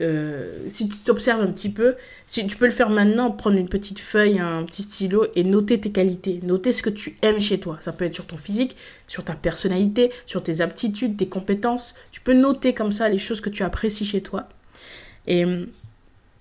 Euh, 0.00 0.52
si 0.69 0.88
tu 0.88 0.96
t'observes 0.99 1.40
un 1.40 1.49
petit 1.49 1.70
peu, 1.70 1.96
tu, 2.31 2.46
peux 2.46 2.67
le 2.67 2.70
faire 2.70 2.88
maintenant, 2.88 3.32
prendre 3.32 3.56
une 3.56 3.69
petite 3.69 3.99
feuille, 3.99 4.38
un 4.38 4.62
petit 4.62 4.82
stylo 4.82 5.26
et 5.35 5.43
noter 5.43 5.81
tes 5.81 5.90
qualités, 5.90 6.38
noter 6.44 6.70
ce 6.70 6.82
que 6.82 6.90
tu 6.90 7.17
aimes 7.23 7.40
chez 7.40 7.58
toi. 7.58 7.79
Ça 7.81 7.90
peut 7.90 8.05
être 8.05 8.14
sur 8.14 8.26
ton 8.26 8.37
physique, 8.37 8.76
sur 9.08 9.25
ta 9.25 9.35
personnalité, 9.35 10.12
sur 10.25 10.40
tes 10.40 10.61
aptitudes, 10.61 11.17
tes 11.17 11.26
compétences. 11.26 11.96
Tu 12.12 12.20
peux 12.20 12.35
noter 12.35 12.75
comme 12.75 12.93
ça 12.93 13.08
les 13.08 13.19
choses 13.19 13.40
que 13.40 13.50
tu 13.50 13.64
apprécies 13.64 14.05
chez 14.05 14.23
toi. 14.23 14.49
Et 15.26 15.44
hum, 15.46 15.67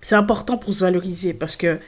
c'est 0.00 0.14
important 0.14 0.56
pour 0.56 0.72
se 0.72 0.84
valoriser 0.84 1.34
parce 1.34 1.56
que, 1.56 1.80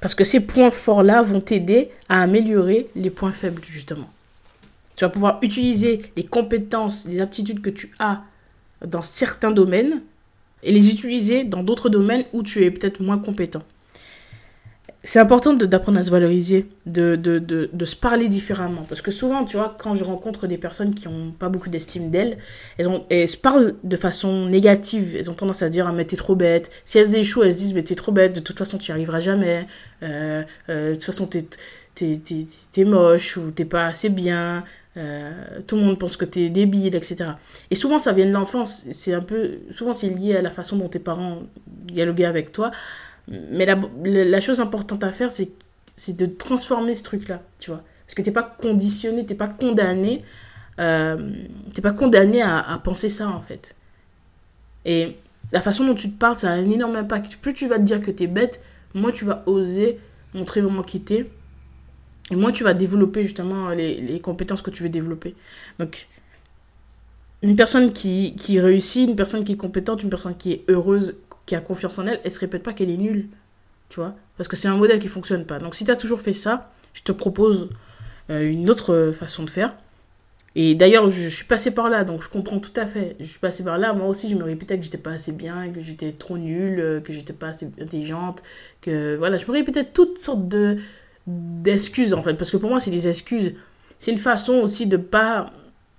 parce 0.00 0.16
que 0.16 0.24
ces 0.24 0.40
points 0.40 0.72
forts-là 0.72 1.22
vont 1.22 1.40
t'aider 1.40 1.92
à 2.08 2.22
améliorer 2.22 2.88
les 2.96 3.10
points 3.10 3.30
faibles, 3.30 3.62
justement. 3.68 4.10
Tu 4.96 5.04
vas 5.04 5.10
pouvoir 5.10 5.38
utiliser 5.42 6.02
les 6.16 6.24
compétences, 6.24 7.06
les 7.06 7.20
aptitudes 7.20 7.60
que 7.60 7.70
tu 7.70 7.92
as 7.98 8.22
dans 8.84 9.02
certains 9.02 9.50
domaines 9.50 10.00
et 10.62 10.72
les 10.72 10.90
utiliser 10.90 11.44
dans 11.44 11.62
d'autres 11.62 11.88
domaines 11.88 12.24
où 12.32 12.42
tu 12.42 12.64
es 12.64 12.70
peut-être 12.70 13.00
moins 13.00 13.18
compétent. 13.18 13.62
C'est 15.02 15.20
important 15.20 15.52
d'apprendre 15.52 16.00
à 16.00 16.02
se 16.02 16.10
valoriser, 16.10 16.66
de, 16.86 17.14
de, 17.14 17.38
de, 17.38 17.70
de, 17.72 17.84
se 17.84 17.94
parler 17.94 18.26
différemment. 18.26 18.82
Parce 18.88 19.02
que 19.02 19.12
souvent, 19.12 19.44
tu 19.44 19.56
vois, 19.56 19.76
quand 19.78 19.94
je 19.94 20.02
rencontre 20.02 20.48
des 20.48 20.58
personnes 20.58 20.92
qui 20.96 21.06
n'ont 21.06 21.30
pas 21.30 21.48
beaucoup 21.48 21.68
d'estime 21.68 22.10
d'elles, 22.10 22.38
elles, 22.76 22.88
elles 23.08 23.28
se 23.28 23.36
parlent 23.36 23.76
de 23.84 23.96
façon 23.96 24.46
négative. 24.46 25.14
Elles 25.16 25.30
ont 25.30 25.34
tendance 25.34 25.62
à 25.62 25.68
dire, 25.68 25.86
ah, 25.86 25.92
mais 25.92 26.06
t'es 26.06 26.16
trop 26.16 26.34
bête. 26.34 26.72
Si 26.84 26.98
elles 26.98 27.14
échouent, 27.14 27.44
elles 27.44 27.52
se 27.52 27.58
disent, 27.58 27.74
mais 27.74 27.84
t'es 27.84 27.94
trop 27.94 28.10
bête, 28.10 28.34
de 28.34 28.40
toute 28.40 28.58
façon, 28.58 28.78
tu 28.78 28.90
n'y 28.90 28.94
arriveras 28.94 29.20
jamais. 29.20 29.68
Euh, 30.02 30.42
euh, 30.70 30.88
de 30.88 30.94
toute 30.94 31.04
façon, 31.04 31.28
t'es 31.28 31.46
es, 32.00 32.84
moche 32.84 33.36
ou 33.36 33.52
t'es 33.52 33.64
pas 33.64 33.86
assez 33.86 34.08
bien. 34.08 34.64
Euh, 34.96 35.60
tout 35.66 35.76
le 35.76 35.82
monde 35.82 35.98
pense 35.98 36.16
que 36.16 36.24
tu 36.24 36.40
es 36.40 36.48
débile, 36.48 36.94
etc. 36.94 37.32
Et 37.70 37.74
souvent, 37.74 37.98
ça 37.98 38.12
vient 38.12 38.26
de 38.26 38.30
l'enfance. 38.30 38.84
C'est 38.90 39.12
un 39.12 39.20
peu, 39.20 39.58
souvent, 39.70 39.92
c'est 39.92 40.08
lié 40.08 40.36
à 40.36 40.42
la 40.42 40.50
façon 40.50 40.76
dont 40.76 40.88
tes 40.88 40.98
parents 40.98 41.42
dialoguaient 41.66 42.24
avec 42.24 42.52
toi. 42.52 42.70
Mais 43.28 43.66
la, 43.66 43.78
la, 44.04 44.40
chose 44.40 44.60
importante 44.60 45.04
à 45.04 45.10
faire, 45.10 45.30
c'est, 45.30 45.50
de 46.16 46.26
transformer 46.26 46.94
ce 46.94 47.02
truc-là, 47.02 47.42
tu 47.58 47.70
vois. 47.70 47.82
Parce 48.06 48.14
que 48.14 48.22
t'es 48.22 48.30
pas 48.30 48.44
conditionné, 48.44 49.26
t'es 49.26 49.34
pas 49.34 49.48
condamné, 49.48 50.22
euh, 50.78 51.32
t'es 51.74 51.82
pas 51.82 51.92
condamné 51.92 52.40
à, 52.40 52.80
penser 52.82 53.08
ça, 53.08 53.28
en 53.28 53.40
fait. 53.40 53.74
Et 54.84 55.16
la 55.52 55.60
façon 55.60 55.84
dont 55.84 55.94
tu 55.94 56.10
te 56.10 56.18
parles, 56.18 56.36
ça 56.36 56.50
a 56.50 56.54
un 56.54 56.70
énorme 56.70 56.96
impact. 56.96 57.36
Plus 57.36 57.52
tu 57.52 57.66
vas 57.66 57.76
te 57.76 57.82
dire 57.82 58.00
que 58.00 58.10
tu 58.10 58.22
es 58.22 58.26
bête, 58.28 58.60
moins 58.94 59.10
tu 59.10 59.24
vas 59.24 59.42
oser 59.46 59.98
montrer 60.34 60.60
vraiment 60.60 60.82
qui 60.82 61.00
t'es 61.00 61.26
et 62.30 62.36
moins 62.36 62.52
tu 62.52 62.64
vas 62.64 62.74
développer 62.74 63.22
justement 63.22 63.70
les, 63.70 64.00
les, 64.00 64.20
compétences 64.20 64.62
que 64.62 64.70
tu 64.70 64.82
veux 64.82 64.88
développer. 64.88 65.34
Donc, 65.78 66.08
une 67.42 67.54
personne 67.54 67.92
qui, 67.92 68.34
qui, 68.36 68.58
réussit, 68.58 69.08
une 69.08 69.16
personne 69.16 69.44
qui 69.44 69.52
est 69.52 69.56
compétente, 69.56 70.02
une 70.02 70.10
personne 70.10 70.36
qui 70.36 70.52
est 70.52 70.64
heureuse, 70.68 71.14
qui 71.44 71.54
a 71.54 71.60
confiance 71.60 71.98
en 71.98 72.06
elle, 72.06 72.20
elle 72.24 72.32
se 72.32 72.40
répète 72.40 72.62
pas 72.62 72.72
qu'elle 72.72 72.90
est 72.90 72.96
nulle. 72.96 73.28
Tu 73.88 74.00
vois 74.00 74.16
Parce 74.36 74.48
que 74.48 74.56
c'est 74.56 74.66
un 74.66 74.76
modèle 74.76 74.98
qui 74.98 75.08
fonctionne 75.08 75.44
pas. 75.44 75.58
Donc, 75.58 75.76
si 75.76 75.84
tu 75.84 75.90
as 75.90 75.96
toujours 75.96 76.20
fait 76.20 76.32
ça, 76.32 76.70
je 76.94 77.02
te 77.02 77.12
propose 77.12 77.68
euh, 78.30 78.50
une 78.50 78.68
autre 78.70 79.12
façon 79.14 79.44
de 79.44 79.50
faire. 79.50 79.76
Et 80.56 80.74
d'ailleurs, 80.74 81.10
je, 81.10 81.28
suis 81.28 81.44
passée 81.44 81.70
par 81.70 81.90
là, 81.90 82.02
donc 82.02 82.22
je 82.22 82.30
comprends 82.30 82.58
tout 82.58 82.72
à 82.74 82.86
fait. 82.86 83.14
Je 83.20 83.26
suis 83.26 83.38
passée 83.38 83.62
par 83.62 83.78
là, 83.78 83.92
moi 83.92 84.08
aussi, 84.08 84.28
je 84.28 84.34
me 84.34 84.42
répétais 84.42 84.78
que 84.78 84.82
j'étais 84.82 84.98
pas 84.98 85.10
assez 85.10 85.30
bien, 85.30 85.70
que 85.70 85.82
j'étais 85.82 86.12
trop 86.12 86.38
nulle, 86.38 87.02
que 87.04 87.12
j'étais 87.12 87.34
pas 87.34 87.48
assez 87.48 87.70
intelligente, 87.80 88.42
que 88.80 89.16
voilà, 89.16 89.36
je 89.36 89.46
me 89.46 89.52
répétais 89.52 89.84
toutes 89.84 90.18
sortes 90.18 90.48
de, 90.48 90.78
d'excuses 91.26 92.14
en 92.14 92.22
fait. 92.22 92.34
Parce 92.34 92.50
que 92.50 92.56
pour 92.56 92.70
moi 92.70 92.80
c'est 92.80 92.90
des 92.90 93.08
excuses. 93.08 93.54
C'est 93.98 94.10
une 94.10 94.18
façon 94.18 94.54
aussi 94.54 94.86
de 94.86 94.96
pas 94.96 95.50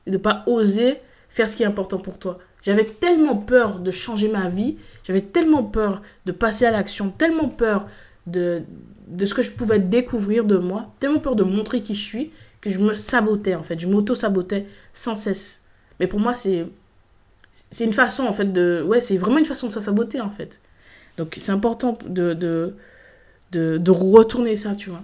de 0.06 0.18
pas 0.18 0.44
oser 0.48 0.98
faire 1.30 1.50
ce 1.50 1.56
qui 1.56 1.64
est 1.64 1.66
important 1.66 1.98
pour 1.98 2.18
toi. 2.20 2.40
J'avais 2.64 2.86
tellement 2.86 3.36
peur 3.36 3.80
de 3.80 3.92
changer 3.92 4.30
ma 4.30 4.50
vie. 4.50 4.78
J'avais 5.04 5.22
tellement 5.22 5.64
peur 5.64 6.02
de 6.26 6.32
passer 6.32 6.66
à 6.66 6.72
l'action. 6.72 7.10
Tellement 7.10 7.50
peur 7.50 7.88
de 8.26 8.62
de 9.08 9.26
ce 9.26 9.34
que 9.34 9.42
je 9.42 9.52
pouvais 9.52 9.80
découvrir 9.80 10.44
de 10.44 10.58
moi. 10.58 10.94
Tellement 11.00 11.20
peur 11.20 11.36
de 11.36 11.44
montrer 11.44 11.82
qui 11.82 11.96
je 11.96 12.04
suis 12.04 12.32
que 12.62 12.70
je 12.70 12.80
me 12.80 12.94
sabotais 12.94 13.56
en 13.56 13.64
fait. 13.64 13.80
Je 13.80 13.88
m'auto 13.88 14.16
sabotais 14.16 14.66
sans 14.94 15.16
cesse. 15.16 15.62
Mais 16.00 16.08
pour 16.08 16.20
moi 16.20 16.34
c'est 16.34 16.66
c'est 17.52 17.86
une 17.86 17.94
façon 17.94 18.24
en 18.24 18.34
fait 18.34 18.52
de 18.52 18.84
ouais 18.86 19.00
c'est 19.02 19.18
vraiment 19.18 19.40
une 19.40 19.46
façon 19.46 19.68
de 19.68 19.74
se 19.74 19.80
saboter 19.80 20.22
en 20.22 20.30
fait. 20.30 20.62
Donc 21.18 21.36
c'est 21.38 21.52
important 21.52 21.98
de, 22.08 22.34
de 22.34 22.76
de, 23.52 23.78
de 23.78 23.92
retourner 23.92 24.56
ça 24.56 24.76
tu 24.76 24.90
vois 24.90 25.04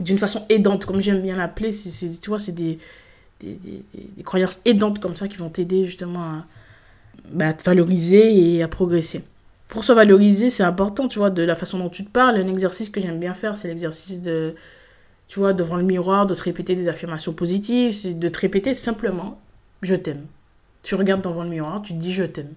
d'une 0.00 0.18
façon 0.18 0.44
aidante, 0.48 0.84
comme 0.84 1.00
j'aime 1.00 1.22
bien 1.22 1.36
l'appeler. 1.36 1.70
Tu 1.72 2.28
vois, 2.28 2.38
c'est 2.38 2.52
des, 2.52 2.78
des, 3.40 3.82
croyances 4.24 4.60
aidantes 4.64 4.98
comme 5.00 5.16
ça 5.16 5.28
qui 5.28 5.36
vont 5.36 5.48
t'aider 5.48 5.84
justement 5.84 6.20
à, 6.20 6.46
bah, 7.30 7.52
te 7.52 7.62
valoriser 7.62 8.56
et 8.56 8.62
à 8.62 8.68
progresser. 8.68 9.22
Pour 9.68 9.84
se 9.84 9.92
valoriser, 9.92 10.48
c'est 10.48 10.62
important, 10.62 11.08
tu 11.08 11.18
vois, 11.18 11.30
de 11.30 11.42
la 11.42 11.54
façon 11.54 11.78
dont 11.78 11.88
tu 11.88 12.04
te 12.04 12.10
parles. 12.10 12.36
Un 12.36 12.48
exercice 12.48 12.88
que 12.90 13.00
j'aime 13.00 13.18
bien 13.18 13.34
faire, 13.34 13.56
c'est 13.56 13.68
l'exercice 13.68 14.20
de, 14.20 14.54
tu 15.28 15.40
vois, 15.40 15.52
devant 15.52 15.76
le 15.76 15.82
miroir, 15.82 16.26
de 16.26 16.34
se 16.34 16.42
répéter 16.42 16.74
des 16.74 16.88
affirmations 16.88 17.32
positives, 17.32 18.18
de 18.18 18.28
te 18.28 18.38
répéter 18.38 18.74
simplement 18.74 19.40
je 19.82 19.94
t'aime. 19.94 20.26
Tu 20.82 20.94
regardes 20.94 21.22
devant 21.22 21.44
le 21.44 21.50
miroir, 21.50 21.82
tu 21.82 21.92
te 21.92 21.98
dis 21.98 22.12
je 22.12 22.24
t'aime. 22.24 22.52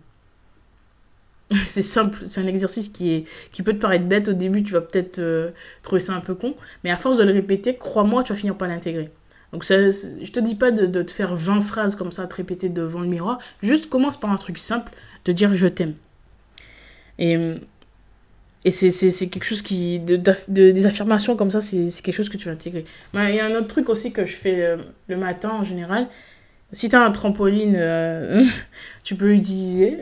c'est 1.66 1.82
simple, 1.82 2.20
c'est 2.26 2.42
un 2.42 2.48
exercice 2.48 2.90
qui, 2.90 3.12
est, 3.12 3.24
qui 3.52 3.64
peut 3.64 3.74
te 3.74 3.80
paraître 3.80 4.06
bête 4.06 4.30
au 4.30 4.34
début, 4.34 4.62
tu 4.62 4.74
vas 4.74 4.82
peut-être 4.82 5.20
euh, 5.20 5.50
trouver 5.82 6.00
ça 6.00 6.14
un 6.14 6.20
peu 6.20 6.36
con, 6.36 6.56
mais 6.84 6.92
à 6.92 6.98
force 6.98 7.18
de 7.18 7.24
le 7.24 7.34
répéter, 7.34 7.76
crois-moi, 7.76 8.24
tu 8.24 8.34
vas 8.34 8.38
finir 8.38 8.56
par 8.56 8.68
l'intégrer. 8.68 9.10
Donc 9.52 9.64
ça, 9.64 9.90
je 9.90 10.32
te 10.32 10.40
dis 10.40 10.54
pas 10.54 10.70
de, 10.70 10.86
de, 10.86 11.02
te 11.02 11.12
faire 11.12 11.36
20 11.36 11.62
phrases 11.62 11.96
comme 11.96 12.12
ça 12.12 12.24
à 12.24 12.28
te 12.28 12.36
répéter 12.36 12.70
devant 12.70 13.00
le 13.00 13.08
miroir, 13.08 13.40
juste 13.64 13.90
commence 13.90 14.20
par 14.20 14.32
un 14.32 14.38
truc 14.38 14.60
simple, 14.60 14.92
de 15.26 15.32
dire 15.32 15.56
je 15.56 15.66
t'aime. 15.66 15.96
Et, 17.18 17.36
et 18.64 18.72
c'est 18.72 19.30
quelque 19.30 19.44
chose 19.44 19.64
qui... 19.64 20.00
De, 20.00 20.22
des 20.48 20.86
affirmations 20.86 21.36
comme 21.36 21.50
ça, 21.50 21.62
c'est 21.62 21.90
quelque 22.04 22.16
chose 22.16 22.30
que 22.30 22.38
tu 22.38 22.46
vas 22.46 22.54
intégrer. 22.54 22.86
Il 23.16 23.36
y 23.36 23.40
a 23.40 23.46
un 23.48 23.56
autre 23.56 23.68
truc 23.68 23.90
aussi 23.90 24.12
que 24.12 24.26
je 24.26 24.36
fais 24.36 24.78
le, 25.08 25.18
matin 25.18 25.50
en 25.50 25.64
général. 25.64 26.08
Si 26.72 26.88
tu 26.88 26.96
as 26.96 27.02
un 27.02 27.12
trampoline, 27.12 27.76
euh, 27.76 28.46
tu 29.04 29.16
peux 29.16 29.32
l'utiliser 29.32 29.98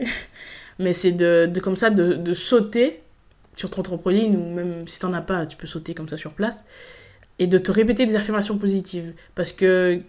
mais 0.78 0.92
c'est 0.92 1.12
de, 1.12 1.50
comme 1.62 1.76
ça 1.76 1.90
de, 1.90 2.14
de, 2.14 2.32
sauter 2.32 3.00
sur 3.56 3.70
ton 3.70 3.82
trampoline 3.82 4.36
ou 4.36 4.54
même 4.54 4.86
si 4.86 5.00
t'en 5.00 5.12
as 5.12 5.20
pas, 5.20 5.46
tu 5.46 5.56
peux 5.56 5.66
sauter 5.66 5.94
comme 5.94 6.08
ça 6.08 6.16
sur 6.16 6.32
place 6.32 6.64
et 7.38 7.46
de 7.46 7.58
te 7.58 7.70
répéter 7.70 8.06
des 8.06 8.16
affirmations 8.16 8.58
positives 8.58 9.12
parce 9.34 9.52
que 9.52 10.00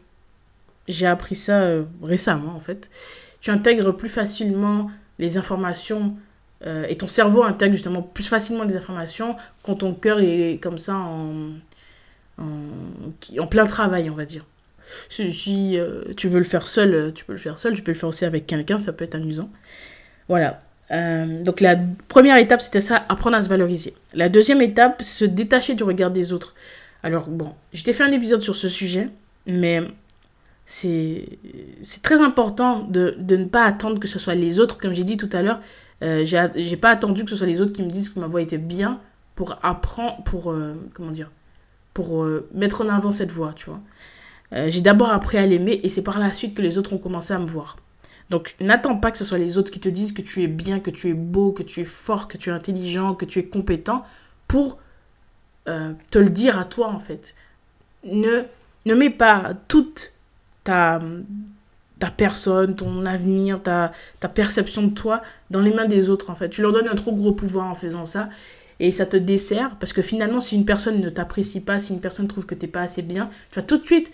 j'ai 0.87 1.05
appris 1.05 1.35
ça 1.35 1.61
euh, 1.61 1.83
récemment 2.01 2.55
en 2.55 2.59
fait. 2.59 2.89
Tu 3.41 3.51
intègres 3.51 3.95
plus 3.95 4.09
facilement 4.09 4.89
les 5.17 5.37
informations 5.37 6.15
euh, 6.65 6.85
et 6.89 6.97
ton 6.97 7.07
cerveau 7.07 7.43
intègre 7.43 7.73
justement 7.73 8.01
plus 8.01 8.27
facilement 8.27 8.63
les 8.63 8.75
informations 8.75 9.35
quand 9.63 9.75
ton 9.75 9.93
cœur 9.93 10.19
est 10.19 10.59
comme 10.61 10.77
ça 10.77 10.95
en, 10.95 11.51
en, 12.37 12.45
en 13.39 13.47
plein 13.47 13.65
travail, 13.65 14.09
on 14.09 14.15
va 14.15 14.25
dire. 14.25 14.45
Si, 15.09 15.77
euh, 15.77 16.03
tu 16.17 16.27
veux 16.27 16.39
le 16.39 16.43
faire 16.43 16.67
seul, 16.67 17.13
tu 17.13 17.23
peux 17.23 17.33
le 17.33 17.39
faire 17.39 17.57
seul, 17.57 17.75
tu 17.75 17.83
peux 17.83 17.91
le 17.91 17.97
faire 17.97 18.09
aussi 18.09 18.25
avec 18.25 18.47
quelqu'un, 18.47 18.77
ça 18.77 18.91
peut 18.91 19.05
être 19.05 19.15
amusant. 19.15 19.49
Voilà. 20.29 20.59
Euh, 20.91 21.43
donc 21.43 21.59
la 21.59 21.75
première 22.07 22.37
étape, 22.37 22.61
c'était 22.61 22.81
ça, 22.81 23.03
apprendre 23.09 23.35
à 23.35 23.41
se 23.41 23.49
valoriser. 23.49 23.93
La 24.13 24.29
deuxième 24.29 24.61
étape, 24.61 25.01
c'est 25.01 25.25
se 25.25 25.25
détacher 25.25 25.75
du 25.75 25.83
regard 25.83 26.11
des 26.11 26.31
autres. 26.31 26.55
Alors 27.03 27.27
bon, 27.27 27.53
je 27.73 27.83
t'ai 27.83 27.93
fait 27.93 28.03
un 28.03 28.11
épisode 28.11 28.41
sur 28.41 28.55
ce 28.55 28.69
sujet, 28.69 29.09
mais 29.45 29.81
c'est 30.65 31.39
très 32.03 32.21
important 32.21 32.83
de, 32.83 33.15
ne 33.27 33.45
pas 33.45 33.63
attendre 33.63 33.99
que 33.99 34.07
ce 34.07 34.19
soit 34.19 34.35
les 34.35 34.59
autres, 34.59 34.77
comme 34.77 34.93
j'ai 34.93 35.03
dit 35.03 35.17
tout 35.17 35.29
à 35.31 35.41
l'heure, 35.41 35.59
euh, 36.03 36.25
j'ai 36.25 36.77
pas 36.77 36.89
attendu 36.91 37.23
que 37.23 37.29
ce 37.31 37.35
soit 37.35 37.47
les 37.47 37.61
autres 37.61 37.73
qui 37.73 37.83
me 37.83 37.89
disent 37.89 38.09
que 38.09 38.19
ma 38.19 38.27
voix 38.27 38.41
était 38.41 38.57
bien 38.57 38.99
pour 39.35 39.57
apprendre, 39.63 40.23
pour, 40.23 40.51
euh, 40.51 40.75
comment 40.93 41.11
dire, 41.11 41.31
pour 41.93 42.23
euh, 42.23 42.47
mettre 42.53 42.81
en 42.81 42.87
avant 42.87 43.11
cette 43.11 43.31
voix, 43.31 43.53
tu 43.55 43.65
vois. 43.69 43.79
j'ai 44.69 44.81
d'abord 44.81 45.09
appris 45.09 45.37
à 45.37 45.45
l'aimer 45.45 45.79
et 45.83 45.89
c'est 45.89 46.03
par 46.03 46.19
la 46.19 46.31
suite 46.33 46.55
que 46.55 46.61
les 46.61 46.77
autres 46.77 46.93
ont 46.93 46.97
commencé 46.97 47.33
à 47.33 47.39
me 47.39 47.47
voir. 47.47 47.77
Donc 48.29 48.55
n'attends 48.59 48.95
pas 48.95 49.11
que 49.11 49.17
ce 49.17 49.25
soit 49.25 49.37
les 49.37 49.57
autres 49.57 49.71
qui 49.71 49.79
te 49.79 49.89
disent 49.89 50.11
que 50.11 50.21
tu 50.21 50.43
es 50.43 50.47
bien, 50.47 50.79
que 50.79 50.91
tu 50.91 51.09
es 51.09 51.13
beau, 51.13 51.51
que 51.51 51.63
tu 51.63 51.81
es 51.81 51.85
fort, 51.85 52.27
que 52.27 52.37
tu 52.37 52.49
es 52.49 52.53
intelligent, 52.53 53.15
que 53.15 53.25
tu 53.25 53.39
es 53.39 53.45
compétent 53.45 54.03
pour 54.47 54.77
euh, 55.67 55.93
te 56.11 56.19
le 56.19 56.29
dire 56.29 56.59
à 56.59 56.65
toi 56.65 56.89
en 56.89 56.99
fait. 56.99 57.35
Ne, 58.03 58.43
ne 58.85 58.93
mets 58.93 59.09
pas 59.09 59.53
toute 59.67 60.13
ta, 60.63 61.01
ta 61.97 62.11
personne, 62.11 62.75
ton 62.75 63.03
avenir, 63.03 63.61
ta, 63.63 63.91
ta 64.19 64.29
perception 64.29 64.83
de 64.83 64.93
toi 64.93 65.21
dans 65.49 65.61
les 65.61 65.73
mains 65.73 65.85
des 65.85 66.09
autres 66.09 66.29
en 66.29 66.35
fait. 66.35 66.49
Tu 66.49 66.61
leur 66.61 66.71
donnes 66.71 66.87
un 66.87 66.95
trop 66.95 67.13
gros 67.13 67.33
pouvoir 67.33 67.67
en 67.67 67.75
faisant 67.75 68.05
ça 68.05 68.29
et 68.79 68.91
ça 68.91 69.07
te 69.07 69.17
dessert 69.17 69.75
parce 69.79 69.91
que 69.91 70.03
finalement 70.03 70.39
si 70.39 70.55
une 70.55 70.65
personne 70.65 71.01
ne 71.01 71.09
t'apprécie 71.09 71.61
pas, 71.61 71.79
si 71.79 71.93
une 71.93 71.99
personne 71.99 72.27
trouve 72.27 72.45
que 72.45 72.55
tu 72.55 72.65
n'es 72.65 72.71
pas 72.71 72.81
assez 72.81 73.01
bien, 73.01 73.29
tu 73.51 73.59
vas 73.59 73.65
tout 73.65 73.77
de 73.77 73.85
suite 73.85 74.11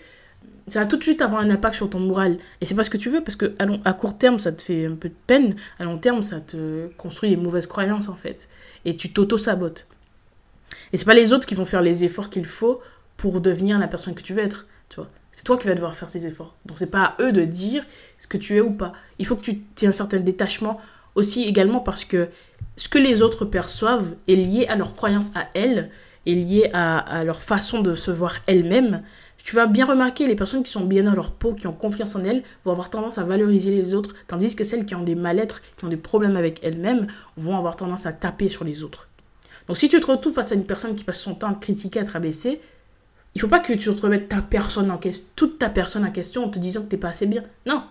ça 0.68 0.80
va 0.80 0.86
tout 0.86 0.96
de 0.96 1.02
suite 1.02 1.22
avoir 1.22 1.40
un 1.40 1.50
impact 1.50 1.76
sur 1.76 1.88
ton 1.88 2.00
moral. 2.00 2.38
Et 2.60 2.66
c'est 2.66 2.74
pas 2.74 2.82
ce 2.82 2.90
que 2.90 2.96
tu 2.96 3.08
veux, 3.08 3.22
parce 3.22 3.36
que 3.36 3.54
à, 3.58 3.66
à, 3.88 3.92
court 3.92 4.18
terme, 4.18 4.38
ça 4.38 4.52
te 4.52 4.62
fait 4.62 4.86
un 4.86 4.94
peu 4.94 5.08
de 5.08 5.14
peine. 5.26 5.54
À 5.78 5.84
long 5.84 5.98
terme, 5.98 6.22
ça 6.22 6.40
te 6.40 6.88
construit 6.96 7.30
des 7.30 7.36
mauvaises 7.36 7.66
croyances, 7.66 8.08
en 8.08 8.16
fait. 8.16 8.48
Et 8.84 8.96
tu 8.96 9.12
t'auto-sabotes. 9.12 9.88
Et 10.92 10.96
c'est 10.96 11.04
pas 11.04 11.14
les 11.14 11.32
autres 11.32 11.46
qui 11.46 11.54
vont 11.54 11.64
faire 11.64 11.82
les 11.82 12.04
efforts 12.04 12.30
qu'il 12.30 12.46
faut 12.46 12.80
pour 13.16 13.40
devenir 13.40 13.78
la 13.78 13.88
personne 13.88 14.14
que 14.14 14.22
tu 14.22 14.34
veux 14.34 14.42
être. 14.42 14.66
Tu 14.88 14.96
vois 14.96 15.08
c'est 15.36 15.44
toi 15.44 15.58
qui 15.58 15.68
vas 15.68 15.74
devoir 15.74 15.94
faire 15.94 16.08
ces 16.08 16.24
efforts. 16.24 16.54
Donc 16.64 16.78
c'est 16.78 16.86
pas 16.86 17.02
à 17.02 17.22
eux 17.22 17.30
de 17.30 17.44
dire 17.44 17.84
ce 18.16 18.26
que 18.26 18.38
tu 18.38 18.56
es 18.56 18.62
ou 18.62 18.70
pas. 18.70 18.94
Il 19.18 19.26
faut 19.26 19.36
que 19.36 19.42
tu 19.42 19.60
aies 19.82 19.86
un 19.86 19.92
certain 19.92 20.16
détachement 20.16 20.80
aussi 21.14 21.42
également 21.42 21.80
parce 21.80 22.06
que 22.06 22.28
ce 22.78 22.88
que 22.88 22.96
les 22.96 23.20
autres 23.20 23.44
perçoivent 23.44 24.14
est 24.28 24.34
lié 24.34 24.66
à 24.66 24.76
leur 24.76 24.94
croyance 24.94 25.32
à 25.34 25.48
elles, 25.52 25.90
est 26.24 26.32
lié 26.32 26.70
à, 26.72 26.96
à 27.00 27.22
leur 27.22 27.42
façon 27.42 27.82
de 27.82 27.94
se 27.94 28.10
voir 28.10 28.38
elles-mêmes 28.46 29.02
tu 29.46 29.54
vas 29.54 29.68
bien 29.68 29.86
remarquer, 29.86 30.26
les 30.26 30.34
personnes 30.34 30.64
qui 30.64 30.72
sont 30.72 30.84
bien 30.84 31.04
dans 31.04 31.14
leur 31.14 31.30
peau, 31.30 31.54
qui 31.54 31.68
ont 31.68 31.72
confiance 31.72 32.16
en 32.16 32.24
elles, 32.24 32.42
vont 32.64 32.72
avoir 32.72 32.90
tendance 32.90 33.16
à 33.18 33.22
valoriser 33.22 33.70
les 33.70 33.94
autres, 33.94 34.16
tandis 34.26 34.56
que 34.56 34.64
celles 34.64 34.84
qui 34.84 34.96
ont 34.96 35.04
des 35.04 35.14
mal-être, 35.14 35.62
qui 35.76 35.84
ont 35.84 35.88
des 35.88 35.96
problèmes 35.96 36.34
avec 36.34 36.58
elles-mêmes, 36.64 37.06
vont 37.36 37.56
avoir 37.56 37.76
tendance 37.76 38.06
à 38.06 38.12
taper 38.12 38.48
sur 38.48 38.64
les 38.64 38.82
autres. 38.82 39.06
Donc 39.68 39.76
si 39.76 39.88
tu 39.88 40.00
te 40.00 40.06
retrouves 40.10 40.32
face 40.32 40.50
à 40.50 40.56
une 40.56 40.64
personne 40.64 40.96
qui 40.96 41.04
passe 41.04 41.20
son 41.20 41.36
temps 41.36 41.48
à 41.48 41.54
critiquer, 41.54 42.00
à 42.00 42.04
te 42.04 42.10
rabaisser, 42.10 42.60
il 43.36 43.40
faut 43.40 43.46
pas 43.46 43.60
que 43.60 43.72
tu 43.72 43.94
te 43.94 44.00
remettes 44.00 44.28
ta 44.28 44.42
personne 44.42 44.90
en 44.90 44.98
question, 44.98 45.28
toute 45.36 45.60
ta 45.60 45.70
personne 45.70 46.04
en 46.04 46.10
question 46.10 46.46
en 46.46 46.48
te 46.48 46.58
disant 46.58 46.82
que 46.82 46.88
tu 46.88 46.96
n'es 46.96 47.00
pas 47.00 47.10
assez 47.10 47.26
bien. 47.26 47.44
Non. 47.66 47.84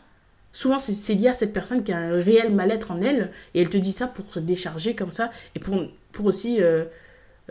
Souvent, 0.51 0.77
c'est 0.77 1.13
lié 1.13 1.29
à 1.29 1.33
cette 1.33 1.53
personne 1.53 1.85
qui 1.85 1.93
a 1.93 1.99
un 1.99 2.21
réel 2.21 2.53
mal-être 2.53 2.91
en 2.91 3.01
elle, 3.01 3.31
et 3.53 3.61
elle 3.61 3.69
te 3.69 3.77
dit 3.77 3.93
ça 3.93 4.07
pour 4.07 4.25
se 4.33 4.41
décharger 4.41 4.93
comme 4.93 5.13
ça, 5.13 5.31
et 5.55 5.59
pour, 5.59 5.81
pour 6.11 6.25
aussi 6.25 6.61
euh, 6.61 6.83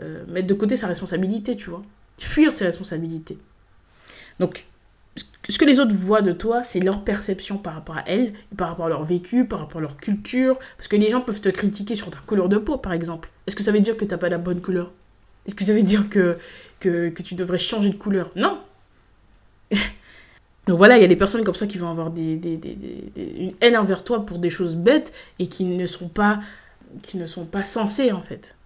euh, 0.03 0.23
mettre 0.27 0.45
de 0.45 0.53
côté 0.53 0.75
sa 0.75 0.85
responsabilité, 0.85 1.55
tu 1.55 1.71
vois. 1.71 1.81
Fuir 2.19 2.53
ses 2.53 2.65
responsabilités. 2.65 3.39
Donc, 4.39 4.65
ce 5.47 5.57
que 5.57 5.65
les 5.65 5.79
autres 5.79 5.95
voient 5.95 6.21
de 6.21 6.31
toi, 6.31 6.63
c'est 6.63 6.79
leur 6.79 7.03
perception 7.03 7.57
par 7.57 7.75
rapport 7.75 7.97
à 7.97 8.03
elles, 8.07 8.33
par 8.57 8.69
rapport 8.69 8.87
à 8.87 8.89
leur 8.89 9.03
vécu, 9.03 9.45
par 9.45 9.59
rapport 9.59 9.77
à 9.77 9.81
leur 9.81 9.97
culture. 9.97 10.57
Parce 10.77 10.87
que 10.87 10.95
les 10.95 11.09
gens 11.09 11.21
peuvent 11.21 11.41
te 11.41 11.49
critiquer 11.49 11.95
sur 11.95 12.09
ta 12.09 12.17
couleur 12.25 12.49
de 12.49 12.57
peau, 12.57 12.77
par 12.77 12.93
exemple. 12.93 13.29
Est-ce 13.47 13.55
que 13.55 13.63
ça 13.63 13.71
veut 13.71 13.79
dire 13.79 13.95
que 13.95 14.05
tu 14.05 14.11
n'as 14.11 14.17
pas 14.17 14.29
la 14.29 14.37
bonne 14.37 14.61
couleur? 14.61 14.91
Est-ce 15.45 15.55
que 15.55 15.63
ça 15.63 15.73
veut 15.73 15.83
dire 15.83 16.09
que, 16.09 16.37
que, 16.79 17.09
tu 17.21 17.35
devrais 17.35 17.59
changer 17.59 17.89
de 17.89 17.95
couleur? 17.95 18.31
Non 18.35 18.59
Donc 20.67 20.77
voilà, 20.77 20.97
il 20.97 21.01
y 21.01 21.05
a 21.05 21.07
des 21.07 21.15
personnes 21.15 21.43
comme 21.43 21.53
ça 21.53 21.67
qui 21.67 21.77
vont 21.77 21.89
avoir 21.89 22.09
des, 22.09 22.37
des, 22.37 22.59
une 23.15 23.53
haine 23.61 23.77
envers 23.77 24.03
toi 24.03 24.25
pour 24.25 24.39
des 24.39 24.49
choses 24.49 24.75
bêtes 24.75 25.13
et 25.37 25.45
qui 25.45 25.63
ne 25.63 25.85
sont 25.85 26.07
pas, 26.07 26.39
qui 27.03 27.17
ne 27.17 27.27
sont 27.27 27.45
pas 27.45 27.61
censées, 27.61 28.11
en 28.11 28.23
fait. 28.23 28.57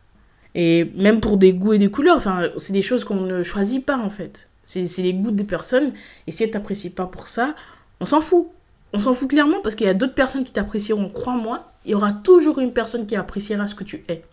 Et 0.56 0.86
même 0.96 1.20
pour 1.20 1.36
des 1.36 1.52
goûts 1.52 1.74
et 1.74 1.78
des 1.78 1.92
couleurs, 1.92 2.16
enfin, 2.16 2.48
c'est 2.58 2.72
des 2.72 2.82
choses 2.82 3.04
qu'on 3.04 3.20
ne 3.20 3.44
choisit 3.44 3.86
pas, 3.86 3.98
en 3.98 4.10
fait. 4.10 4.50
C'est 4.70 5.02
les 5.02 5.14
goûts 5.14 5.32
des 5.32 5.44
personnes. 5.44 5.94
Et 6.28 6.32
si 6.32 6.44
elles 6.44 6.52
t'apprécient 6.52 6.92
pas 6.92 7.08
pour 7.08 7.28
ça, 7.28 7.56
on 8.00 8.06
s'en 8.06 8.22
fout. 8.22 8.48
On 8.94 9.00
s'en 9.00 9.14
fout 9.16 9.30
clairement 9.30 9.62
parce 9.64 9.76
qu'il 9.76 9.88
y 9.88 9.90
a 9.90 9.96
d'autres 9.96 10.14
personnes 10.14 10.44
qui 10.44 10.52
t'apprécieront. 10.52 11.10
Crois-moi, 11.10 11.72
il 11.86 11.92
y 11.92 11.96
aura 11.96 12.14
toujours 12.14 12.60
une 12.60 12.72
personne 12.72 13.08
qui 13.08 13.16
appréciera 13.16 13.68
ce 13.68 13.74
que 13.74 13.84
tu 13.84 14.04
es. 14.08 14.24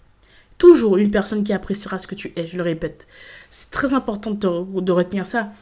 Toujours 0.58 0.98
une 0.98 1.10
personne 1.10 1.42
qui 1.42 1.54
appréciera 1.54 1.98
ce 1.98 2.06
que 2.06 2.14
tu 2.14 2.32
es, 2.36 2.46
je 2.46 2.56
le 2.58 2.62
répète. 2.62 3.06
C'est 3.48 3.70
très 3.70 3.94
important 3.94 4.30
de, 4.32 4.92
retenir 4.92 5.26
ça. 5.26 5.52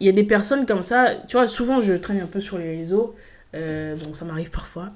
Il 0.00 0.06
y 0.06 0.08
a 0.08 0.12
des 0.12 0.24
personnes 0.24 0.66
comme 0.66 0.82
ça, 0.82 1.14
tu 1.28 1.36
vois, 1.36 1.46
souvent 1.46 1.80
je 1.80 1.92
traîne 1.92 2.20
un 2.20 2.26
peu 2.26 2.40
sur 2.40 2.58
les 2.58 2.76
réseaux, 2.78 3.14
euh, 3.54 3.94
bon 3.96 4.14
ça 4.14 4.24
m'arrive 4.24 4.50
parfois, 4.50 4.88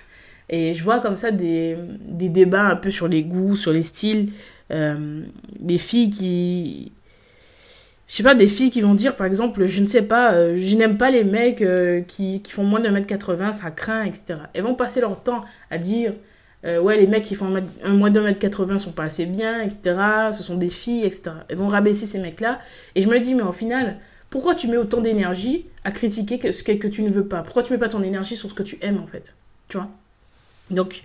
et 0.48 0.74
je 0.74 0.82
vois 0.82 0.98
comme 0.98 1.16
ça 1.16 1.30
des, 1.30 1.76
des, 2.00 2.28
débats 2.28 2.68
un 2.68 2.76
peu 2.76 2.90
sur 2.90 3.06
les 3.06 3.22
goûts, 3.22 3.54
sur 3.54 3.72
les 3.72 3.84
styles, 3.84 4.30
euh, 4.72 5.22
des 5.58 5.78
filles 5.78 6.10
qui, 6.10 6.92
je 8.10 8.16
sais 8.16 8.22
pas, 8.24 8.34
des 8.34 8.48
filles 8.48 8.70
qui 8.70 8.80
vont 8.80 8.94
dire, 8.94 9.14
par 9.14 9.24
exemple, 9.24 9.68
je 9.68 9.80
ne 9.80 9.86
sais 9.86 10.02
pas, 10.02 10.32
euh, 10.32 10.56
je 10.56 10.74
n'aime 10.74 10.98
pas 10.98 11.12
les 11.12 11.22
mecs 11.22 11.62
euh, 11.62 12.00
qui, 12.00 12.42
qui, 12.42 12.50
font 12.50 12.64
moins 12.64 12.80
de 12.80 12.88
1m80, 12.88 13.52
ça 13.52 13.70
craint, 13.70 14.02
etc. 14.02 14.34
Elles 14.52 14.64
vont 14.64 14.74
passer 14.74 15.00
leur 15.00 15.22
temps 15.22 15.42
à 15.70 15.78
dire, 15.78 16.14
euh, 16.66 16.80
ouais, 16.80 16.96
les 16.96 17.06
mecs 17.06 17.22
qui 17.22 17.36
font 17.36 17.54
un 17.84 17.92
moins 17.92 18.10
de 18.10 18.20
1m80 18.20 18.78
sont 18.78 18.90
pas 18.90 19.04
assez 19.04 19.26
bien, 19.26 19.60
etc. 19.60 19.94
Ce 20.32 20.42
sont 20.42 20.56
des 20.56 20.70
filles, 20.70 21.04
etc. 21.04 21.30
Elles 21.48 21.56
vont 21.56 21.68
rabaisser 21.68 22.04
ces 22.04 22.18
mecs-là. 22.18 22.58
Et 22.96 23.02
je 23.02 23.08
me 23.08 23.20
dis, 23.20 23.32
mais 23.36 23.44
au 23.44 23.52
final, 23.52 23.98
pourquoi 24.28 24.56
tu 24.56 24.66
mets 24.66 24.76
autant 24.76 25.00
d'énergie 25.00 25.66
à 25.84 25.92
critiquer 25.92 26.40
que 26.40 26.50
ce 26.50 26.64
que, 26.64 26.72
que 26.72 26.88
tu 26.88 27.02
ne 27.02 27.10
veux 27.10 27.28
pas? 27.28 27.42
Pourquoi 27.42 27.62
tu 27.62 27.72
mets 27.72 27.78
pas 27.78 27.88
ton 27.88 28.02
énergie 28.02 28.34
sur 28.34 28.50
ce 28.50 28.54
que 28.54 28.64
tu 28.64 28.76
aimes, 28.82 28.98
en 28.98 29.06
fait? 29.06 29.34
Tu 29.68 29.76
vois? 29.76 29.88
Donc, 30.70 31.02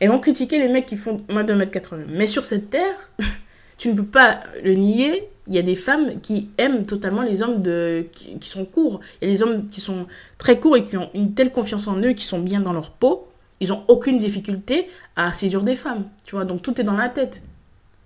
elles 0.00 0.10
vont 0.10 0.20
critiquer 0.20 0.58
les 0.58 0.68
mecs 0.68 0.84
qui 0.84 0.98
font 0.98 1.24
moins 1.30 1.44
de 1.44 1.54
1m80. 1.54 2.04
Mais 2.10 2.26
sur 2.26 2.44
cette 2.44 2.68
terre, 2.68 3.08
tu 3.78 3.88
ne 3.88 3.94
peux 3.94 4.04
pas 4.04 4.40
le 4.62 4.74
nier, 4.74 5.30
il 5.48 5.54
y 5.54 5.58
a 5.58 5.62
des 5.62 5.74
femmes 5.74 6.20
qui 6.20 6.50
aiment 6.58 6.86
totalement 6.86 7.22
les 7.22 7.42
hommes 7.42 7.60
de, 7.60 8.06
qui, 8.12 8.48
sont 8.48 8.64
courts. 8.64 9.00
A 9.22 9.26
des 9.26 9.42
hommes 9.42 9.66
qui 9.68 9.80
sont 9.80 10.06
très 10.38 10.60
courts 10.60 10.76
et 10.76 10.84
qui 10.84 10.96
ont 10.96 11.10
une 11.14 11.34
telle 11.34 11.50
confiance 11.50 11.88
en 11.88 11.96
eux, 12.00 12.12
qui 12.12 12.24
sont 12.24 12.40
bien 12.40 12.60
dans 12.60 12.72
leur 12.72 12.90
peau. 12.90 13.28
Ils 13.60 13.68
n'ont 13.68 13.84
aucune 13.88 14.18
difficulté 14.18 14.88
à 15.16 15.32
séduire 15.32 15.62
des 15.62 15.76
femmes. 15.76 16.04
Tu 16.24 16.34
vois, 16.34 16.44
donc 16.44 16.62
tout 16.62 16.80
est 16.80 16.84
dans 16.84 16.96
la 16.96 17.08
tête. 17.08 17.42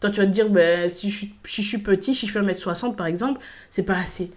Toi, 0.01 0.11
tu 0.11 0.21
vas 0.21 0.27
te 0.27 0.33
dire, 0.33 0.49
ben, 0.49 0.89
si, 0.89 1.11
je, 1.11 1.27
si 1.45 1.63
je 1.63 1.69
suis 1.69 1.79
petit, 1.79 2.15
si 2.15 2.27
je 2.27 2.33
fais 2.33 2.41
1m60 2.41 2.95
par 2.95 3.07
exemple, 3.07 3.41
c'est 3.71 3.83
pas 3.83 3.97
assez. 3.97 4.31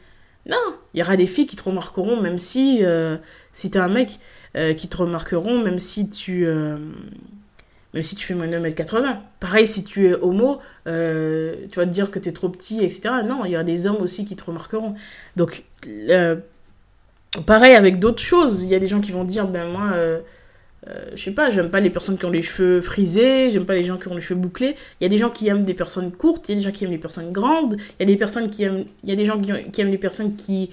Non, 0.46 0.58
il 0.94 1.00
y 1.00 1.04
aura 1.04 1.18
des 1.18 1.26
filles 1.26 1.46
qui 1.46 1.56
te 1.56 1.64
remarqueront, 1.64 2.22
même 2.22 2.38
si, 2.38 2.80
euh, 2.84 3.18
si 3.52 3.72
un 3.76 3.88
mec, 3.88 4.20
euh, 4.58 4.74
qui 4.74 4.88
te 4.88 4.98
remarqueront, 4.98 5.60
même 5.64 5.80
si 5.80 6.10
tu. 6.10 6.46
Euh, 6.46 6.78
même 7.94 8.04
si 8.04 8.16
tu 8.16 8.26
fais 8.26 8.36
moins 8.36 8.48
de 8.48 8.58
1m80. 8.58 9.18
Pareil, 9.40 9.68
si 9.68 9.84
tu 9.84 10.08
es 10.08 10.14
homo, 10.14 10.60
euh, 10.88 11.56
tu 11.72 11.80
vas 11.80 11.86
te 11.86 11.92
dire 11.92 12.12
que 12.12 12.20
tu 12.20 12.30
es 12.30 12.32
trop 12.32 12.50
petit, 12.50 12.84
etc. 12.84 13.10
Non, 13.26 13.46
il 13.46 13.52
y 13.52 13.56
a 13.56 13.64
des 13.64 13.88
hommes 13.88 14.02
aussi 14.02 14.26
qui 14.26 14.36
te 14.36 14.44
remarqueront. 14.44 14.94
Donc, 15.36 15.64
euh, 15.88 16.36
pareil 17.46 17.74
avec 17.74 18.00
d'autres 18.00 18.22
choses. 18.22 18.64
Il 18.64 18.70
y 18.70 18.76
a 18.76 18.80
des 18.80 18.88
gens 18.88 19.02
qui 19.02 19.12
vont 19.12 19.24
dire, 19.24 19.48
ben 19.48 19.68
moi, 19.70 19.92
euh, 19.94 20.20
euh, 20.88 21.06
je 21.16 21.24
sais 21.24 21.32
pas, 21.32 21.50
j'aime 21.50 21.70
pas 21.70 21.80
les 21.80 21.90
personnes 21.90 22.18
qui 22.18 22.26
ont 22.26 22.30
les 22.32 22.42
cheveux 22.42 22.80
frisés, 22.80 23.52
j'aime 23.52 23.66
pas 23.66 23.76
les 23.76 23.84
gens 23.84 23.98
qui 23.98 24.08
ont 24.08 24.16
les 24.16 24.22
cheveux 24.22 24.40
bouclés. 24.40 24.76
Il 25.00 25.04
y 25.04 25.06
a 25.06 25.10
des 25.10 25.18
gens 25.18 25.30
qui 25.30 25.48
aiment 25.48 25.64
des 25.64 25.74
personnes 25.74 26.12
courtes, 26.12 26.48
il 26.48 26.54
y 26.54 26.56
a 26.56 26.58
des 26.58 26.66
gens 26.66 26.72
qui 26.72 26.86
aiment 26.86 26.92
les 26.92 26.98
personnes 26.98 27.32
grandes, 27.32 27.76
il 27.78 28.02
y 28.02 28.04
a 28.04 28.06
des 28.06 28.18
personnes 28.18 28.50
qui 28.50 28.64
aiment, 28.64 28.86
il 29.04 29.10
y 29.10 29.12
a 29.12 29.16
des 29.16 29.26
gens 29.26 29.40
qui, 29.40 29.52
qui 29.72 29.82
aiment 29.82 29.92
les 29.92 29.98
personnes 29.98 30.36
qui 30.36 30.72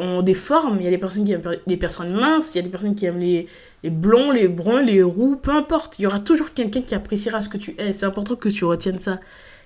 ont 0.00 0.22
des 0.22 0.34
formes, 0.34 0.78
il 0.80 0.84
y 0.84 0.88
a 0.88 0.90
des 0.90 0.98
personnes 0.98 1.24
qui 1.24 1.32
aiment 1.32 1.56
les 1.66 1.76
personnes 1.76 2.12
minces, 2.12 2.54
il 2.54 2.58
y 2.58 2.60
a 2.60 2.62
des 2.62 2.68
personnes 2.70 2.94
qui 2.94 3.06
aiment 3.06 3.20
les, 3.20 3.46
les 3.82 3.90
blonds, 3.90 4.32
les 4.32 4.48
bruns, 4.48 4.82
les 4.82 5.02
roux, 5.02 5.36
peu 5.36 5.52
importe. 5.52 5.98
Il 5.98 6.02
y 6.02 6.06
aura 6.06 6.20
toujours 6.20 6.52
quelqu'un 6.52 6.82
qui 6.82 6.94
appréciera 6.94 7.42
ce 7.42 7.48
que 7.48 7.58
tu 7.58 7.74
es. 7.78 7.92
C'est 7.92 8.06
important 8.06 8.34
que 8.34 8.48
tu 8.48 8.64
retiennes 8.64 8.98
ça. 8.98 9.20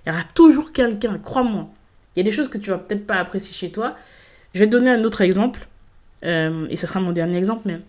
Il 0.04 0.10
y 0.10 0.12
aura 0.12 0.24
toujours 0.34 0.72
quelqu'un, 0.72 1.18
crois-moi. 1.18 1.68
Il 2.14 2.20
y 2.20 2.22
a 2.22 2.24
des 2.24 2.30
choses 2.30 2.48
que 2.48 2.58
tu 2.58 2.70
vas 2.70 2.78
peut-être 2.78 3.06
pas 3.06 3.16
apprécier 3.16 3.54
chez 3.54 3.72
toi. 3.72 3.96
Je 4.52 4.60
vais 4.60 4.66
te 4.66 4.72
donner 4.72 4.90
un 4.90 5.02
autre 5.04 5.20
exemple. 5.22 5.66
Euh, 6.24 6.66
et 6.70 6.76
ce 6.76 6.86
sera 6.86 7.00
mon 7.00 7.12
dernier 7.12 7.36
exemple, 7.36 7.62
mais 7.66 7.80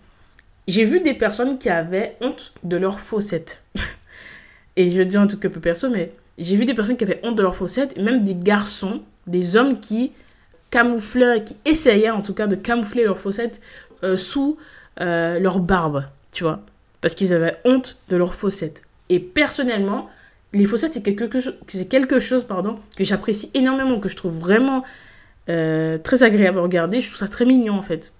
j'ai 0.68 0.84
vu 0.84 1.00
des 1.00 1.14
personnes 1.14 1.58
qui 1.58 1.68
avaient 1.68 2.16
honte 2.20 2.52
de 2.64 2.76
leurs 2.76 3.00
fossettes. 3.00 3.64
et 4.76 4.90
je 4.90 5.02
dis 5.02 5.16
un 5.16 5.26
truc 5.26 5.44
un 5.44 5.48
peu 5.48 5.60
perso, 5.60 5.88
mais 5.88 6.12
j'ai 6.38 6.56
vu 6.56 6.64
des 6.64 6.74
personnes 6.74 6.96
qui 6.96 7.04
avaient 7.04 7.20
honte 7.22 7.36
de 7.36 7.42
leurs 7.42 7.56
fossettes, 7.56 7.96
et 7.96 8.02
même 8.02 8.24
des 8.24 8.34
garçons, 8.34 9.00
des 9.26 9.56
hommes 9.56 9.80
qui 9.80 10.12
camouflaient, 10.70 11.44
qui 11.44 11.56
essayaient 11.64 12.10
en 12.10 12.22
tout 12.22 12.34
cas 12.34 12.46
de 12.46 12.56
camoufler 12.56 13.04
leurs 13.04 13.18
fossettes 13.18 13.60
euh, 14.04 14.16
sous 14.16 14.56
euh, 15.00 15.38
leur 15.38 15.60
barbe, 15.60 16.04
tu 16.32 16.44
vois. 16.44 16.60
Parce 17.00 17.14
qu'ils 17.14 17.34
avaient 17.34 17.56
honte 17.64 18.00
de 18.08 18.16
leurs 18.16 18.34
fossettes. 18.34 18.82
Et 19.08 19.20
personnellement, 19.20 20.08
les 20.52 20.64
fossettes, 20.64 20.94
c'est 20.94 21.02
quelque, 21.02 21.40
chose, 21.40 21.56
quelque 21.88 22.18
chose 22.18 22.44
pardon, 22.44 22.78
que 22.96 23.04
j'apprécie 23.04 23.50
énormément, 23.54 24.00
que 24.00 24.08
je 24.08 24.16
trouve 24.16 24.38
vraiment 24.38 24.84
euh, 25.48 25.98
très 25.98 26.22
agréable 26.22 26.58
à 26.58 26.62
regarder. 26.62 27.00
Je 27.00 27.08
trouve 27.08 27.18
ça 27.18 27.28
très 27.28 27.44
mignon 27.44 27.74
en 27.74 27.82
fait. 27.82 28.12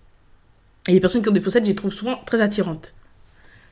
Et 0.88 0.92
les 0.92 1.00
personnes 1.00 1.22
qui 1.22 1.28
ont 1.28 1.32
des 1.32 1.40
fossettes, 1.40 1.64
je 1.64 1.70
les 1.70 1.74
trouve 1.74 1.92
souvent 1.92 2.20
très 2.24 2.40
attirantes. 2.40 2.94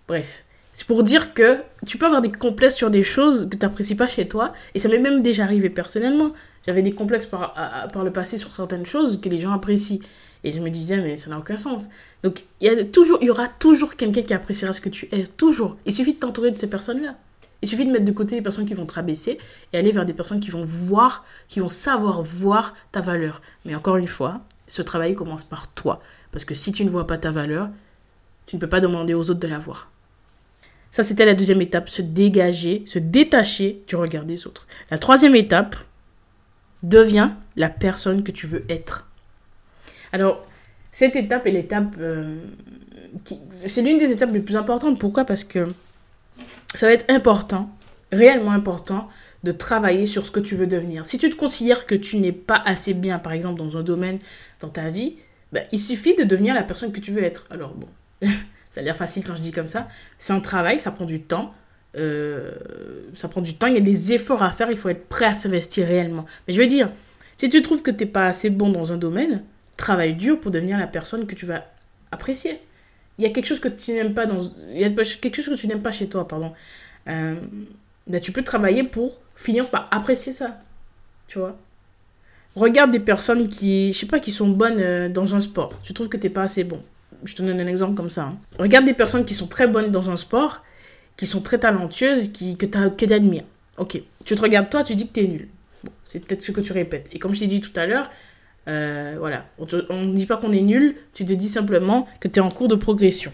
Bref. 0.09 0.45
C'est 0.75 0.89
pour 0.89 1.05
dire 1.05 1.35
que 1.35 1.59
tu 1.87 1.99
peux 1.99 2.07
avoir 2.07 2.21
des 2.21 2.33
complexes 2.33 2.75
sur 2.75 2.91
des 2.91 3.05
choses 3.05 3.49
que 3.49 3.57
tu 3.57 3.65
n'apprécies 3.65 3.95
pas 3.95 4.09
chez 4.09 4.27
toi. 4.27 4.53
Et 4.75 4.81
ça 4.81 4.89
m'est 4.89 4.99
même 4.99 5.23
déjà 5.23 5.45
arrivé 5.45 5.71
personnellement. 5.71 6.33
J'avais 6.67 6.83
des 6.83 6.93
complexes 6.93 7.27
par, 7.27 7.55
par 7.93 8.03
le 8.03 8.11
passé 8.11 8.37
sur 8.37 8.55
certaines 8.55 8.85
choses 8.85 9.21
que 9.21 9.29
les 9.29 9.39
gens 9.39 9.53
apprécient. 9.53 10.01
Et 10.43 10.51
je 10.51 10.61
me 10.61 10.69
disais, 10.69 10.99
mais 10.99 11.17
ça 11.17 11.31
n'a 11.31 11.39
aucun 11.39 11.57
sens. 11.57 11.89
Donc, 12.25 12.45
il 12.61 12.67
y, 12.67 12.71
a 12.71 12.85
toujours, 12.85 13.19
il 13.23 13.27
y 13.27 13.31
aura 13.31 13.47
toujours 13.47 13.95
quelqu'un 13.95 14.23
qui 14.23 14.35
appréciera 14.35 14.73
ce 14.73 14.81
que 14.81 14.89
tu 14.89 15.09
es. 15.13 15.25
Toujours. 15.25 15.77
Il 15.87 15.93
suffit 15.93 16.15
de 16.15 16.19
t'entourer 16.19 16.51
de 16.51 16.59
ces 16.59 16.69
personnes-là. 16.69 17.15
Il 17.63 17.69
suffit 17.69 17.87
de 17.87 17.93
mettre 17.93 18.05
de 18.05 18.13
côté 18.13 18.35
les 18.35 18.43
personnes 18.43 18.67
qui 18.67 18.75
vont 18.75 18.85
te 18.85 18.95
rabaisser 18.95 19.39
et 19.73 19.79
aller 19.79 19.93
vers 19.93 20.05
des 20.05 20.13
personnes 20.13 20.41
qui 20.41 20.51
vont 20.51 20.63
voir, 20.63 21.25
qui 21.49 21.61
vont 21.61 21.71
savoir 21.71 22.23
voir 22.23 22.75
ta 22.93 23.01
valeur. 23.01 23.41
Mais 23.65 23.75
encore 23.75 23.97
une 23.97 24.09
fois, 24.09 24.41
ce 24.67 24.83
travail 24.83 25.15
commence 25.15 25.45
par 25.45 25.69
toi. 25.69 26.01
Parce 26.33 26.45
que 26.45 26.55
si 26.55 26.73
tu 26.73 26.85
ne 26.85 26.91
vois 26.91 27.07
pas 27.07 27.17
ta 27.17 27.31
valeur, 27.31 27.71
tu 28.47 28.57
ne 28.57 28.61
peux 28.61 28.69
pas 28.69 28.81
demander 28.81 29.15
aux 29.15 29.31
autres 29.31 29.41
de 29.41 29.47
la 29.47 29.59
voir. 29.59 29.89
Ça, 30.95 31.03
c'était 31.03 31.25
la 31.25 31.35
deuxième 31.35 31.61
étape, 31.61 31.89
se 31.89 32.03
dégager, 32.03 32.85
se 32.87 33.01
détacher 33.01 33.83
du 33.89 33.97
regard 33.97 34.25
des 34.25 34.47
autres. 34.47 34.65
La 34.93 34.99
troisième 34.99 35.35
étape, 35.35 35.75
deviens 36.85 37.37
la 37.57 37.69
personne 37.69 38.23
que 38.23 38.31
tu 38.31 38.47
veux 38.47 38.65
être. 38.69 39.05
Alors, 40.13 40.47
cette 40.93 41.17
étape 41.17 41.49
est 41.49 41.51
l'étape... 41.51 41.97
Euh, 41.99 42.37
c'est 43.67 43.83
l'une 43.83 43.99
des 43.99 44.13
étapes 44.13 44.33
les 44.33 44.39
plus 44.39 44.55
importantes. 44.55 45.01
Pourquoi? 45.01 45.25
Parce 45.25 45.43
que 45.43 45.67
ça 46.77 46.87
va 46.87 46.93
être 46.93 47.11
important, 47.11 47.77
réellement 48.13 48.53
important, 48.53 49.09
de 49.43 49.51
travailler 49.51 50.07
sur 50.07 50.25
ce 50.25 50.31
que 50.31 50.39
tu 50.39 50.55
veux 50.55 50.69
devenir. 50.69 51.07
Si 51.07 51.19
tu 51.19 51.29
te 51.29 51.35
considères 51.35 51.87
que 51.87 51.97
tu 51.97 52.19
n'es 52.19 52.31
pas 52.31 52.63
assez 52.65 52.95
bien, 52.95 53.19
par 53.19 53.33
exemple, 53.33 53.59
dans 53.59 53.77
un 53.77 53.83
domaine, 53.83 54.21
dans 54.61 54.69
ta 54.69 54.91
vie, 54.91 55.17
ben, 55.51 55.65
il 55.73 55.81
suffit 55.81 56.15
de 56.15 56.23
devenir 56.23 56.55
la 56.55 56.63
personne 56.63 56.93
que 56.93 57.01
tu 57.01 57.11
veux 57.11 57.25
être. 57.25 57.49
Alors 57.51 57.75
bon, 57.75 57.89
ça 58.75 58.81
a 58.81 58.85
l'air 58.85 58.97
facile 58.97 59.25
quand 59.25 59.37
je 59.37 59.43
dis 59.43 59.53
comme 59.53 59.69
ça. 59.69 59.89
C'est 60.19 60.33
un 60.33 60.41
travail, 60.41 60.81
ça 60.81 60.91
prend 60.91 61.05
du 61.05 61.23
temps. 61.23 61.55
Euh, 61.97 62.51
ça 63.15 63.29
prend 63.29 63.41
du 63.41 63.55
temps, 63.55 63.69
il 63.69 63.75
y 63.75 63.79
a 63.79 63.81
des 63.81 64.13
efforts 64.13 64.43
à 64.43 64.51
faire, 64.51 64.69
il 64.69 64.77
faut 64.77 64.89
être 64.89 65.09
prêt 65.09 65.27
à 65.27 65.35
s'investir 65.35 65.87
réellement. 65.87 66.25
Mais 66.49 66.53
je 66.53 66.61
veux 66.61 66.67
dire, 66.67 66.89
si 67.37 67.49
tu 67.49 67.63
trouves 67.63 67.83
que 67.83 67.93
tu 67.93 68.05
n'es 68.05 68.11
pas 68.11 68.27
assez 68.27 68.51
bon 68.51 68.71
dans 68.71 68.91
un 68.91 68.97
domaine, 68.97 69.45
travaille 69.77 70.15
dur 70.15 70.41
pour 70.41 70.51
devenir 70.51 70.77
la 70.77 70.89
personne 70.89 71.25
que 71.25 71.37
tu 71.37 71.47
vas 71.47 71.65
apprécier 72.11 72.61
il 73.19 73.25
y 73.25 73.27
a 73.27 73.31
quelque 73.31 73.47
chose 73.47 73.61
que 73.61 73.69
tu 73.69 73.93
n'aimes 73.93 74.15
pas 74.15 74.27
dans 74.27 74.39
il 74.73 74.81
y 74.81 74.85
a 74.85 74.91
quelque 74.91 75.37
chose 75.37 75.55
que 75.55 75.61
tu 75.61 75.67
n'aimes 75.67 75.83
pas 75.83 75.93
chez 75.93 76.09
toi 76.09 76.27
pardon 76.27 76.53
euh, 77.09 77.35
ben, 78.07 78.21
tu 78.21 78.33
peux 78.33 78.43
travailler 78.43 78.85
pour 78.85 79.21
finir 79.37 79.69
par 79.69 79.89
apprécier 79.91 80.33
ça 80.33 80.59
tu 81.29 81.39
vois 81.39 81.57
regarde 82.57 82.91
des 82.91 83.01
personnes 83.01 83.49
qui 83.49 83.93
je 83.93 83.99
sais 83.99 84.07
pas 84.07 84.21
qui 84.21 84.33
sont 84.33 84.49
bonnes 84.49 84.81
euh, 84.81 85.09
dans 85.09 85.35
un 85.35 85.41
sport 85.41 85.73
tu 85.83 85.95
trouves 85.95 86.09
que 86.09 86.17
tu 86.17 86.27
n'es 86.27 86.33
pas 86.33 86.43
assez 86.43 86.65
bon 86.65 86.83
je 87.25 87.35
te 87.35 87.43
donne 87.43 87.61
un 87.61 87.67
exemple 87.67 87.95
comme 87.95 88.11
ça 88.11 88.25
hein. 88.25 88.39
regarde 88.59 88.85
des 88.85 88.95
personnes 88.95 89.25
qui 89.25 89.35
sont 89.35 89.47
très 89.47 89.67
bonnes 89.67 89.91
dans 89.91 90.11
un 90.11 90.17
sport 90.17 90.63
qui 91.17 91.27
sont 91.27 91.41
très 91.41 91.59
talentueuses 91.59 92.33
qui 92.33 92.57
que 92.57 92.67
tu 92.67 93.13
admires 93.13 93.45
ok 93.79 94.01
tu 94.25 94.35
te 94.35 94.41
regardes 94.41 94.71
toi 94.71 94.83
tu 94.83 94.95
dis 94.95 95.07
que 95.07 95.13
tu 95.13 95.21
es 95.21 95.29
nul 95.29 95.49
bon, 95.85 95.93
c'est 96.05 96.25
peut-être 96.25 96.43
ce 96.43 96.53
que 96.53 96.61
tu 96.61 96.73
répètes 96.73 97.09
et 97.13 97.19
comme 97.19 97.35
je 97.35 97.41
t'ai 97.41 97.47
dit 97.47 97.61
tout 97.61 97.73
à 97.77 97.87
l'heure 97.87 98.11
euh, 98.67 99.17
voilà, 99.19 99.45
on 99.59 100.05
ne 100.05 100.15
dit 100.15 100.27
pas 100.27 100.37
qu'on 100.37 100.53
est 100.53 100.63
nul, 100.63 100.97
tu 101.13 101.25
te 101.25 101.33
dis 101.33 101.49
simplement 101.49 102.09
que 102.21 102.29
tu 102.29 102.37
es 102.37 102.43
en 102.43 102.51
cours 102.51 102.69
de 102.69 102.75
progression. 102.75 103.33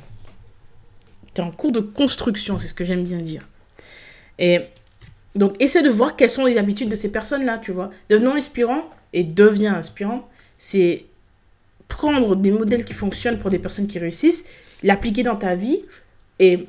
Tu 1.34 1.40
es 1.40 1.44
en 1.44 1.52
cours 1.52 1.72
de 1.72 1.80
construction, 1.80 2.58
c'est 2.58 2.68
ce 2.68 2.74
que 2.74 2.84
j'aime 2.84 3.04
bien 3.04 3.18
dire. 3.18 3.42
Et 4.38 4.60
donc, 5.34 5.54
essaie 5.60 5.82
de 5.82 5.90
voir 5.90 6.16
quelles 6.16 6.30
sont 6.30 6.44
les 6.44 6.58
habitudes 6.58 6.88
de 6.88 6.96
ces 6.96 7.12
personnes-là, 7.12 7.58
tu 7.58 7.70
vois. 7.72 7.90
Devenons 8.08 8.34
inspirant 8.34 8.90
et 9.12 9.22
deviens 9.22 9.74
inspirant, 9.74 10.28
c'est 10.58 11.06
prendre 11.90 12.36
des 12.36 12.52
modèles 12.52 12.86
qui 12.86 12.94
fonctionnent 12.94 13.36
pour 13.36 13.50
des 13.50 13.58
personnes 13.58 13.86
qui 13.86 13.98
réussissent, 13.98 14.46
l'appliquer 14.82 15.22
dans 15.22 15.36
ta 15.36 15.54
vie 15.54 15.80
et, 16.38 16.66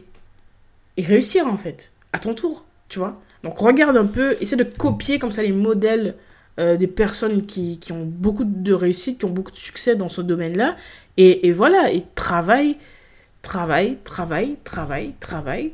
réussir 0.98 1.48
en 1.48 1.58
fait, 1.58 1.94
à 2.12 2.20
ton 2.20 2.34
tour, 2.34 2.66
tu 2.90 3.00
vois. 3.00 3.22
Donc 3.44 3.58
regarde 3.58 3.96
un 3.96 4.06
peu, 4.06 4.36
essaie 4.42 4.58
de 4.58 4.66
copier 4.66 5.18
comme 5.18 5.32
ça 5.32 5.42
les 5.42 5.54
modèles 5.54 6.16
euh, 6.60 6.76
des 6.76 6.88
personnes 6.88 7.46
qui, 7.46 7.80
ont 7.92 8.06
beaucoup 8.06 8.44
de 8.44 8.74
réussite, 8.74 9.20
qui 9.20 9.26
ont 9.26 9.30
beaucoup 9.32 9.52
de 9.52 9.58
succès 9.58 9.96
dans 9.96 10.10
ce 10.10 10.22
domaine-là. 10.22 10.76
Et, 11.16 11.48
et, 11.48 11.52
voilà, 11.52 11.92
et 11.92 12.04
travaille, 12.14 12.78
travaille, 13.42 13.98
travaille, 14.04 14.58
travaille, 14.64 15.14
travaille 15.20 15.72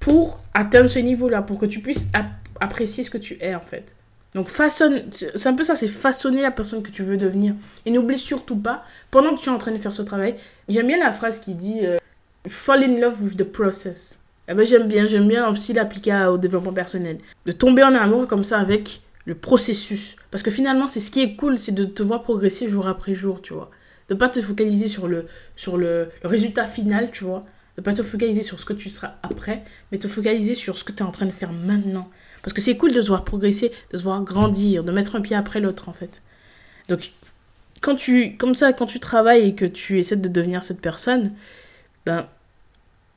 pour 0.00 0.40
atteindre 0.54 0.88
ce 0.88 0.98
niveau-là, 0.98 1.42
pour 1.42 1.58
que 1.58 1.66
tu 1.66 1.80
puisses 1.80 2.06
apprécier 2.60 3.04
ce 3.04 3.10
que 3.10 3.18
tu 3.18 3.36
es 3.40 3.54
en 3.54 3.60
fait. 3.60 3.94
Donc 4.34 4.48
façonne, 4.48 5.04
c'est 5.12 5.46
un 5.46 5.54
peu 5.54 5.62
ça, 5.62 5.76
c'est 5.76 5.86
façonner 5.86 6.42
la 6.42 6.50
personne 6.50 6.82
que 6.82 6.90
tu 6.90 7.02
veux 7.02 7.16
devenir. 7.16 7.54
Et 7.86 7.90
n'oublie 7.90 8.18
surtout 8.18 8.56
pas, 8.56 8.84
pendant 9.10 9.34
que 9.34 9.40
tu 9.40 9.48
es 9.48 9.52
en 9.52 9.58
train 9.58 9.70
de 9.70 9.78
faire 9.78 9.94
ce 9.94 10.02
travail, 10.02 10.34
j'aime 10.68 10.88
bien 10.88 10.98
la 10.98 11.12
phrase 11.12 11.38
qui 11.38 11.54
dit 11.54 11.80
euh, 11.84 11.98
Fall 12.48 12.82
in 12.82 13.00
love 13.00 13.22
with 13.22 13.36
the 13.36 13.44
process. 13.44 14.18
Eh 14.48 14.54
ben, 14.54 14.66
j'aime 14.66 14.88
bien, 14.88 15.06
j'aime 15.06 15.28
bien 15.28 15.48
aussi 15.48 15.72
l'appliquer 15.72 16.26
au 16.30 16.36
développement 16.36 16.72
personnel. 16.72 17.18
De 17.46 17.52
tomber 17.52 17.82
en 17.82 17.94
amour 17.94 18.26
comme 18.26 18.44
ça 18.44 18.58
avec 18.58 19.00
le 19.24 19.34
processus. 19.34 20.16
Parce 20.30 20.42
que 20.42 20.50
finalement, 20.50 20.86
c'est 20.86 21.00
ce 21.00 21.10
qui 21.10 21.22
est 21.22 21.36
cool, 21.36 21.58
c'est 21.58 21.72
de 21.72 21.84
te 21.84 22.02
voir 22.02 22.22
progresser 22.22 22.68
jour 22.68 22.86
après 22.86 23.14
jour, 23.14 23.40
tu 23.40 23.54
vois. 23.54 23.70
De 24.08 24.14
pas 24.14 24.28
te 24.28 24.42
focaliser 24.42 24.88
sur 24.88 25.08
le, 25.08 25.26
sur 25.56 25.78
le, 25.78 26.10
résultat 26.22 26.66
final, 26.66 27.10
tu 27.10 27.24
vois. 27.24 27.46
De 27.76 27.82
pas 27.82 27.94
te 27.94 28.02
focaliser 28.02 28.42
sur 28.42 28.60
ce 28.60 28.66
que 28.66 28.74
tu 28.74 28.90
seras 28.90 29.14
après, 29.22 29.64
mais 29.90 29.98
te 29.98 30.08
focaliser 30.08 30.54
sur 30.54 30.76
ce 30.76 30.84
que 30.84 30.92
tu 30.92 30.98
es 30.98 31.06
en 31.06 31.10
train 31.10 31.26
de 31.26 31.30
faire 31.30 31.52
maintenant. 31.52 32.10
Parce 32.44 32.52
que 32.52 32.60
c'est 32.60 32.76
cool 32.76 32.92
de 32.92 33.00
se 33.00 33.08
voir 33.08 33.24
progresser, 33.24 33.72
de 33.90 33.98
se 33.98 34.04
voir 34.04 34.22
grandir, 34.22 34.84
de 34.84 34.92
mettre 34.92 35.16
un 35.16 35.20
pied 35.20 35.34
après 35.34 35.60
l'autre, 35.60 35.88
en 35.88 35.92
fait. 35.92 36.22
Donc, 36.88 37.10
quand 37.80 37.96
tu, 37.96 38.36
comme 38.36 38.54
ça, 38.54 38.72
quand 38.72 38.86
tu 38.86 39.00
travailles 39.00 39.48
et 39.48 39.54
que 39.54 39.64
tu 39.64 39.98
essaies 39.98 40.16
de 40.16 40.28
devenir 40.28 40.62
cette 40.62 40.80
personne, 40.80 41.32
ben, 42.06 42.28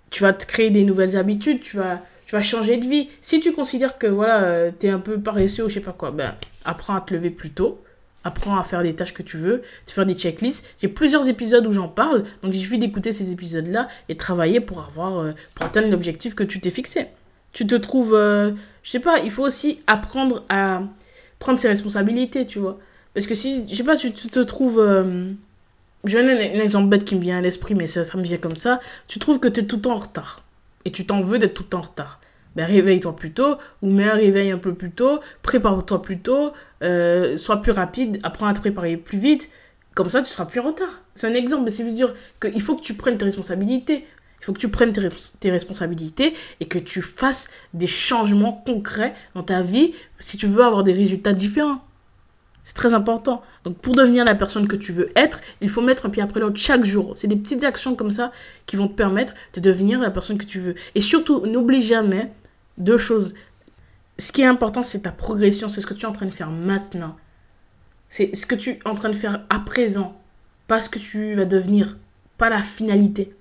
tu 0.10 0.24
vas 0.24 0.34
te 0.34 0.46
créer 0.46 0.70
des 0.70 0.84
nouvelles 0.84 1.18
habitudes, 1.18 1.60
tu 1.62 1.78
vas 1.78 2.02
tu 2.28 2.36
vas 2.36 2.42
changer 2.42 2.76
de 2.76 2.86
vie. 2.86 3.10
Si 3.22 3.40
tu 3.40 3.54
considères 3.54 3.98
que 3.98 4.06
voilà, 4.06 4.44
euh, 4.44 4.72
tu 4.78 4.88
es 4.88 4.90
un 4.90 5.00
peu 5.00 5.18
paresseux 5.18 5.64
ou 5.64 5.70
je 5.70 5.76
sais 5.76 5.80
pas 5.80 5.94
quoi, 5.94 6.12
ben 6.12 6.36
apprends 6.66 6.96
à 6.96 7.02
te 7.02 7.14
lever 7.14 7.30
plus 7.30 7.52
tôt. 7.52 7.82
Apprends 8.26 8.60
à 8.60 8.66
faire 8.66 8.84
des 8.84 8.94
tâches 8.94 9.14
que 9.14 9.24
tu 9.24 9.38
veux, 9.38 9.62
tu 9.86 9.94
faire 9.94 10.06
des 10.06 10.14
checklists. 10.14 10.66
J'ai 10.82 10.90
plusieurs 10.90 11.30
épisodes 11.30 11.66
où 11.66 11.72
j'en 11.72 11.88
parle, 11.88 12.24
donc 12.44 12.54
il 12.54 12.60
suffit 12.60 12.78
d'écouter 12.78 13.14
ces 13.14 13.32
épisodes-là 13.32 13.88
et 14.10 14.18
travailler 14.18 14.60
pour 14.60 14.82
avoir 14.84 15.20
euh, 15.20 15.32
pour 15.56 15.66
atteindre 15.66 15.90
l'objectif 15.90 16.36
que 16.36 16.44
tu 16.44 16.60
t'es 16.60 16.70
fixé. 16.70 17.08
Tu 17.54 17.66
te 17.66 17.76
trouves, 17.76 18.14
euh, 18.14 18.52
je 18.84 18.92
sais 18.92 19.00
pas, 19.00 19.20
il 19.20 19.32
faut 19.32 19.44
aussi 19.44 19.82
apprendre 19.88 20.44
à 20.50 20.82
prendre 21.40 21.60
ses 21.60 21.68
responsabilités, 21.68 22.46
tu 22.46 22.60
vois. 22.60 22.80
Parce 23.14 23.28
que 23.28 23.36
si, 23.36 23.68
je 23.68 23.76
sais 23.76 23.84
pas, 23.84 23.96
tu, 23.96 24.12
te 24.12 24.40
trouves 24.40 24.80
je 26.04 26.18
donne 26.18 26.30
un, 26.30 26.38
un, 26.38 26.62
exemple 26.62 26.88
bête 26.90 27.04
qui 27.04 27.16
me 27.16 27.22
vient 27.22 27.38
à 27.38 27.42
l'esprit, 27.42 27.76
mais 27.76 27.88
ça, 27.88 28.06
ça, 28.06 28.18
me 28.18 28.24
vient 28.24 28.38
comme 28.38 28.56
ça. 28.56 28.80
Tu 29.08 29.20
trouves 29.20 29.40
que 29.40 29.48
tu 29.48 29.62
es 29.62 29.64
tout 29.64 29.78
le 29.78 29.82
temps 29.82 29.94
en 29.94 30.00
retard 30.00 30.44
et 30.86 30.92
tu 30.92 31.06
t'en 31.06 31.22
veux 31.22 31.38
d'être 31.38 31.54
tout 31.54 31.64
le 31.64 31.70
temps 31.70 31.80
en 31.80 31.82
retard. 31.82 32.22
Ben, 32.56 32.66
réveille-toi 32.66 33.16
plus 33.16 33.34
tôt, 33.34 33.58
ou 33.82 33.92
mets 33.92 34.10
un 34.10 34.16
réveil 34.16 34.52
un 34.52 34.58
peu 34.58 34.74
plus 34.74 34.90
tôt, 34.90 35.20
prépare-toi 35.44 36.02
plus 36.02 36.20
tôt, 36.20 36.54
euh, 36.82 37.38
sois 37.38 37.62
plus 37.62 37.72
rapide, 37.72 38.20
apprends 38.24 38.48
à 38.48 38.54
te 38.54 38.60
préparer 38.60 38.98
plus 38.98 39.20
vite. 39.20 39.50
Comme 39.94 40.10
ça, 40.10 40.22
tu 40.22 40.30
seras 40.30 40.46
plus 40.46 40.60
en 40.60 40.64
retard. 40.64 41.02
C'est 41.14 41.28
un 41.28 41.34
exemple, 41.34 41.66
mais 41.66 41.72
c'est 41.72 41.84
veut 41.84 41.92
dire 41.92 42.16
qu'il 42.42 42.62
faut 42.62 42.76
que 42.76 42.82
tu 42.82 42.94
prennes 42.94 43.18
tes 43.18 43.26
responsabilités. 43.26 44.06
Il 44.40 44.46
faut 44.46 44.54
que 44.54 44.60
tu 44.60 44.70
prennes 44.70 44.94
tes, 44.94 45.52
responsabilités 45.52 46.34
et 46.60 46.66
que 46.68 46.78
tu 46.78 47.02
fasses 47.02 47.50
des 47.74 47.88
changements 47.88 48.64
concrets 48.66 49.14
dans 49.36 49.44
ta 49.44 49.62
vie 49.62 49.94
si 50.20 50.38
tu 50.38 50.48
veux 50.48 50.64
avoir 50.64 50.84
des 50.84 50.94
résultats 50.94 51.34
différents. 51.34 51.84
C'est 52.64 52.76
très 52.76 52.94
important. 52.94 53.42
Donc 53.64 53.78
pour 53.78 53.96
devenir 53.96 54.26
la 54.26 54.36
personne 54.36 54.68
que 54.68 54.76
tu 54.76 54.92
veux 54.92 55.10
être, 55.16 55.42
il 55.62 55.70
faut 55.70 55.82
mettre 55.82 56.06
un 56.06 56.10
pied 56.10 56.22
après 56.22 56.40
l'autre 56.40 56.58
chaque 56.58 56.86
jour. 56.86 57.16
C'est 57.16 57.28
des 57.28 57.36
petites 57.36 57.64
actions 57.64 57.96
comme 57.96 58.12
ça 58.12 58.32
qui 58.66 58.76
vont 58.76 58.88
te 58.88 58.94
permettre 58.94 59.34
de 59.54 59.62
devenir 59.62 60.02
la 60.02 60.12
personne 60.12 60.38
que 60.38 60.46
tu 60.46 60.60
veux. 60.60 60.76
Et 60.94 61.02
surtout, 61.02 61.46
n'oublie 61.46 61.82
jamais 61.82 62.32
deux 62.78 62.98
choses. 62.98 63.34
Ce 64.18 64.32
qui 64.32 64.42
est 64.42 64.46
important, 64.46 64.84
c'est 64.84 65.02
ta 65.02 65.12
progression, 65.12 65.70
c'est 65.70 65.82
ce 65.82 65.88
que 65.88 65.94
tu 65.94 66.06
es 66.06 66.10
en 66.10 66.12
train 66.12 66.26
de 66.26 66.32
faire 66.32 66.50
maintenant. 66.50 67.16
C'est 68.10 68.36
ce 68.36 68.46
que 68.46 68.56
tu 68.56 68.72
es 68.72 68.80
en 68.86 68.96
train 68.96 69.10
de 69.10 69.16
faire 69.16 69.46
à 69.50 69.60
présent, 69.60 70.20
pas 70.68 70.82
ce 70.82 70.90
que 70.90 71.00
tu 71.00 71.36
vas 71.36 71.46
devenir, 71.46 71.98
pas 72.38 72.50
la 72.50 72.62
finalité. 72.62 73.34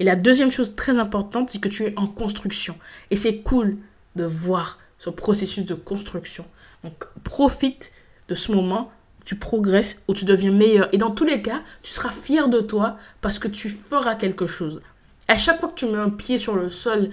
Et 0.00 0.04
la 0.04 0.16
deuxième 0.16 0.50
chose 0.50 0.74
très 0.74 0.98
importante, 0.98 1.50
c'est 1.50 1.60
que 1.60 1.68
tu 1.68 1.84
es 1.84 1.94
en 1.96 2.06
construction. 2.06 2.76
Et 3.10 3.16
c'est 3.16 3.38
cool 3.38 3.76
de 4.16 4.24
voir 4.24 4.78
ce 4.98 5.10
processus 5.10 5.64
de 5.64 5.74
construction. 5.74 6.46
Donc 6.84 7.06
profite 7.24 7.92
de 8.28 8.34
ce 8.34 8.52
moment, 8.52 8.90
tu 9.24 9.36
progresses 9.36 10.00
ou 10.08 10.14
tu 10.14 10.24
deviens 10.24 10.50
meilleur. 10.50 10.88
Et 10.94 10.98
dans 10.98 11.10
tous 11.10 11.24
les 11.24 11.42
cas, 11.42 11.62
tu 11.82 11.92
seras 11.92 12.10
fier 12.10 12.48
de 12.48 12.60
toi 12.60 12.96
parce 13.20 13.38
que 13.38 13.48
tu 13.48 13.68
feras 13.68 14.14
quelque 14.14 14.46
chose. 14.46 14.80
À 15.28 15.38
chaque 15.38 15.60
fois 15.60 15.68
que 15.68 15.74
tu 15.74 15.86
mets 15.86 15.98
un 15.98 16.10
pied 16.10 16.38
sur 16.38 16.56
le 16.56 16.68
sol, 16.68 17.10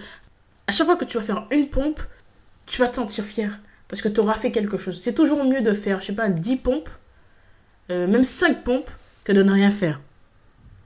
à 0.67 0.71
chaque 0.71 0.87
fois 0.87 0.95
que 0.95 1.05
tu 1.05 1.17
vas 1.17 1.23
faire 1.23 1.47
une 1.51 1.67
pompe, 1.67 1.99
tu 2.65 2.81
vas 2.81 2.87
te 2.87 2.97
sentir 2.97 3.23
fier 3.23 3.59
parce 3.87 4.01
que 4.01 4.07
tu 4.07 4.19
auras 4.19 4.35
fait 4.35 4.51
quelque 4.51 4.77
chose. 4.77 4.99
C'est 5.01 5.13
toujours 5.13 5.43
mieux 5.43 5.61
de 5.61 5.73
faire, 5.73 5.99
je 6.01 6.07
sais 6.07 6.13
pas, 6.13 6.29
10 6.29 6.57
pompes, 6.57 6.89
euh, 7.89 8.07
même 8.07 8.23
5 8.23 8.63
pompes, 8.63 8.89
que 9.23 9.31
de 9.31 9.43
ne 9.43 9.51
rien 9.51 9.71
faire. 9.71 9.99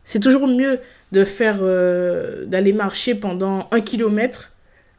C'est 0.04 0.20
toujours 0.20 0.48
mieux 0.48 0.80
de 1.12 1.24
faire, 1.24 1.60
euh, 1.62 2.46
d'aller 2.46 2.74
marcher 2.74 3.16
pendant 3.16 3.68
un 3.72 3.82
kilomètre 3.82 4.52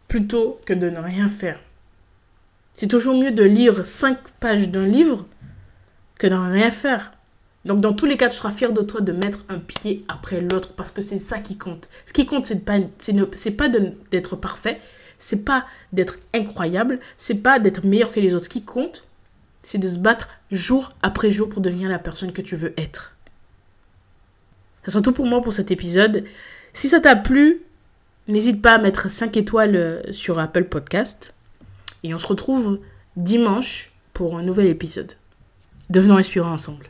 plutôt 0.08 0.60
que 0.64 0.72
de 0.72 0.88
ne 0.88 0.98
rien 0.98 1.28
faire. 1.28 1.60
C'est 2.72 2.88
toujours 2.88 3.14
mieux 3.14 3.30
de 3.30 3.44
lire 3.44 3.84
5 3.84 4.18
pages 4.40 4.68
d'un 4.68 4.86
livre 4.86 5.26
que 6.18 6.26
de 6.26 6.34
rien 6.34 6.70
faire. 6.70 7.12
Donc 7.64 7.80
dans 7.80 7.92
tous 7.92 8.06
les 8.06 8.16
cas, 8.16 8.28
tu 8.28 8.36
seras 8.36 8.50
fier 8.50 8.72
de 8.72 8.82
toi 8.82 9.00
de 9.00 9.12
mettre 9.12 9.44
un 9.48 9.58
pied 9.58 10.04
après 10.08 10.40
l'autre 10.40 10.74
parce 10.74 10.90
que 10.90 11.00
c'est 11.00 11.18
ça 11.18 11.38
qui 11.38 11.56
compte. 11.56 11.88
Ce 12.06 12.12
qui 12.12 12.26
compte, 12.26 12.46
c'est 12.46 12.64
pas, 12.64 12.78
c'est 12.98 13.50
pas 13.52 13.68
d'être 14.10 14.36
parfait, 14.36 14.80
c'est 15.18 15.44
pas 15.44 15.64
d'être 15.92 16.18
incroyable, 16.34 16.98
c'est 17.16 17.36
pas 17.36 17.58
d'être 17.58 17.84
meilleur 17.84 18.12
que 18.12 18.20
les 18.20 18.34
autres. 18.34 18.44
Ce 18.44 18.50
qui 18.50 18.64
compte, 18.64 19.04
c'est 19.62 19.78
de 19.78 19.88
se 19.88 19.98
battre 19.98 20.28
jour 20.50 20.92
après 21.02 21.30
jour 21.30 21.48
pour 21.48 21.62
devenir 21.62 21.88
la 21.88 21.98
personne 21.98 22.32
que 22.32 22.42
tu 22.42 22.54
veux 22.56 22.74
être. 22.76 23.13
C'est 24.84 24.90
surtout 24.90 25.12
pour 25.12 25.26
moi 25.26 25.42
pour 25.42 25.52
cet 25.52 25.70
épisode. 25.70 26.24
Si 26.72 26.88
ça 26.88 27.00
t'a 27.00 27.16
plu, 27.16 27.62
n'hésite 28.28 28.62
pas 28.62 28.74
à 28.74 28.78
mettre 28.78 29.10
5 29.10 29.36
étoiles 29.36 30.02
sur 30.12 30.38
Apple 30.38 30.64
Podcast. 30.64 31.34
Et 32.02 32.14
on 32.14 32.18
se 32.18 32.26
retrouve 32.26 32.80
dimanche 33.16 33.92
pour 34.12 34.36
un 34.36 34.42
nouvel 34.42 34.66
épisode. 34.66 35.14
Devenons 35.90 36.16
inspirants 36.16 36.52
ensemble. 36.52 36.86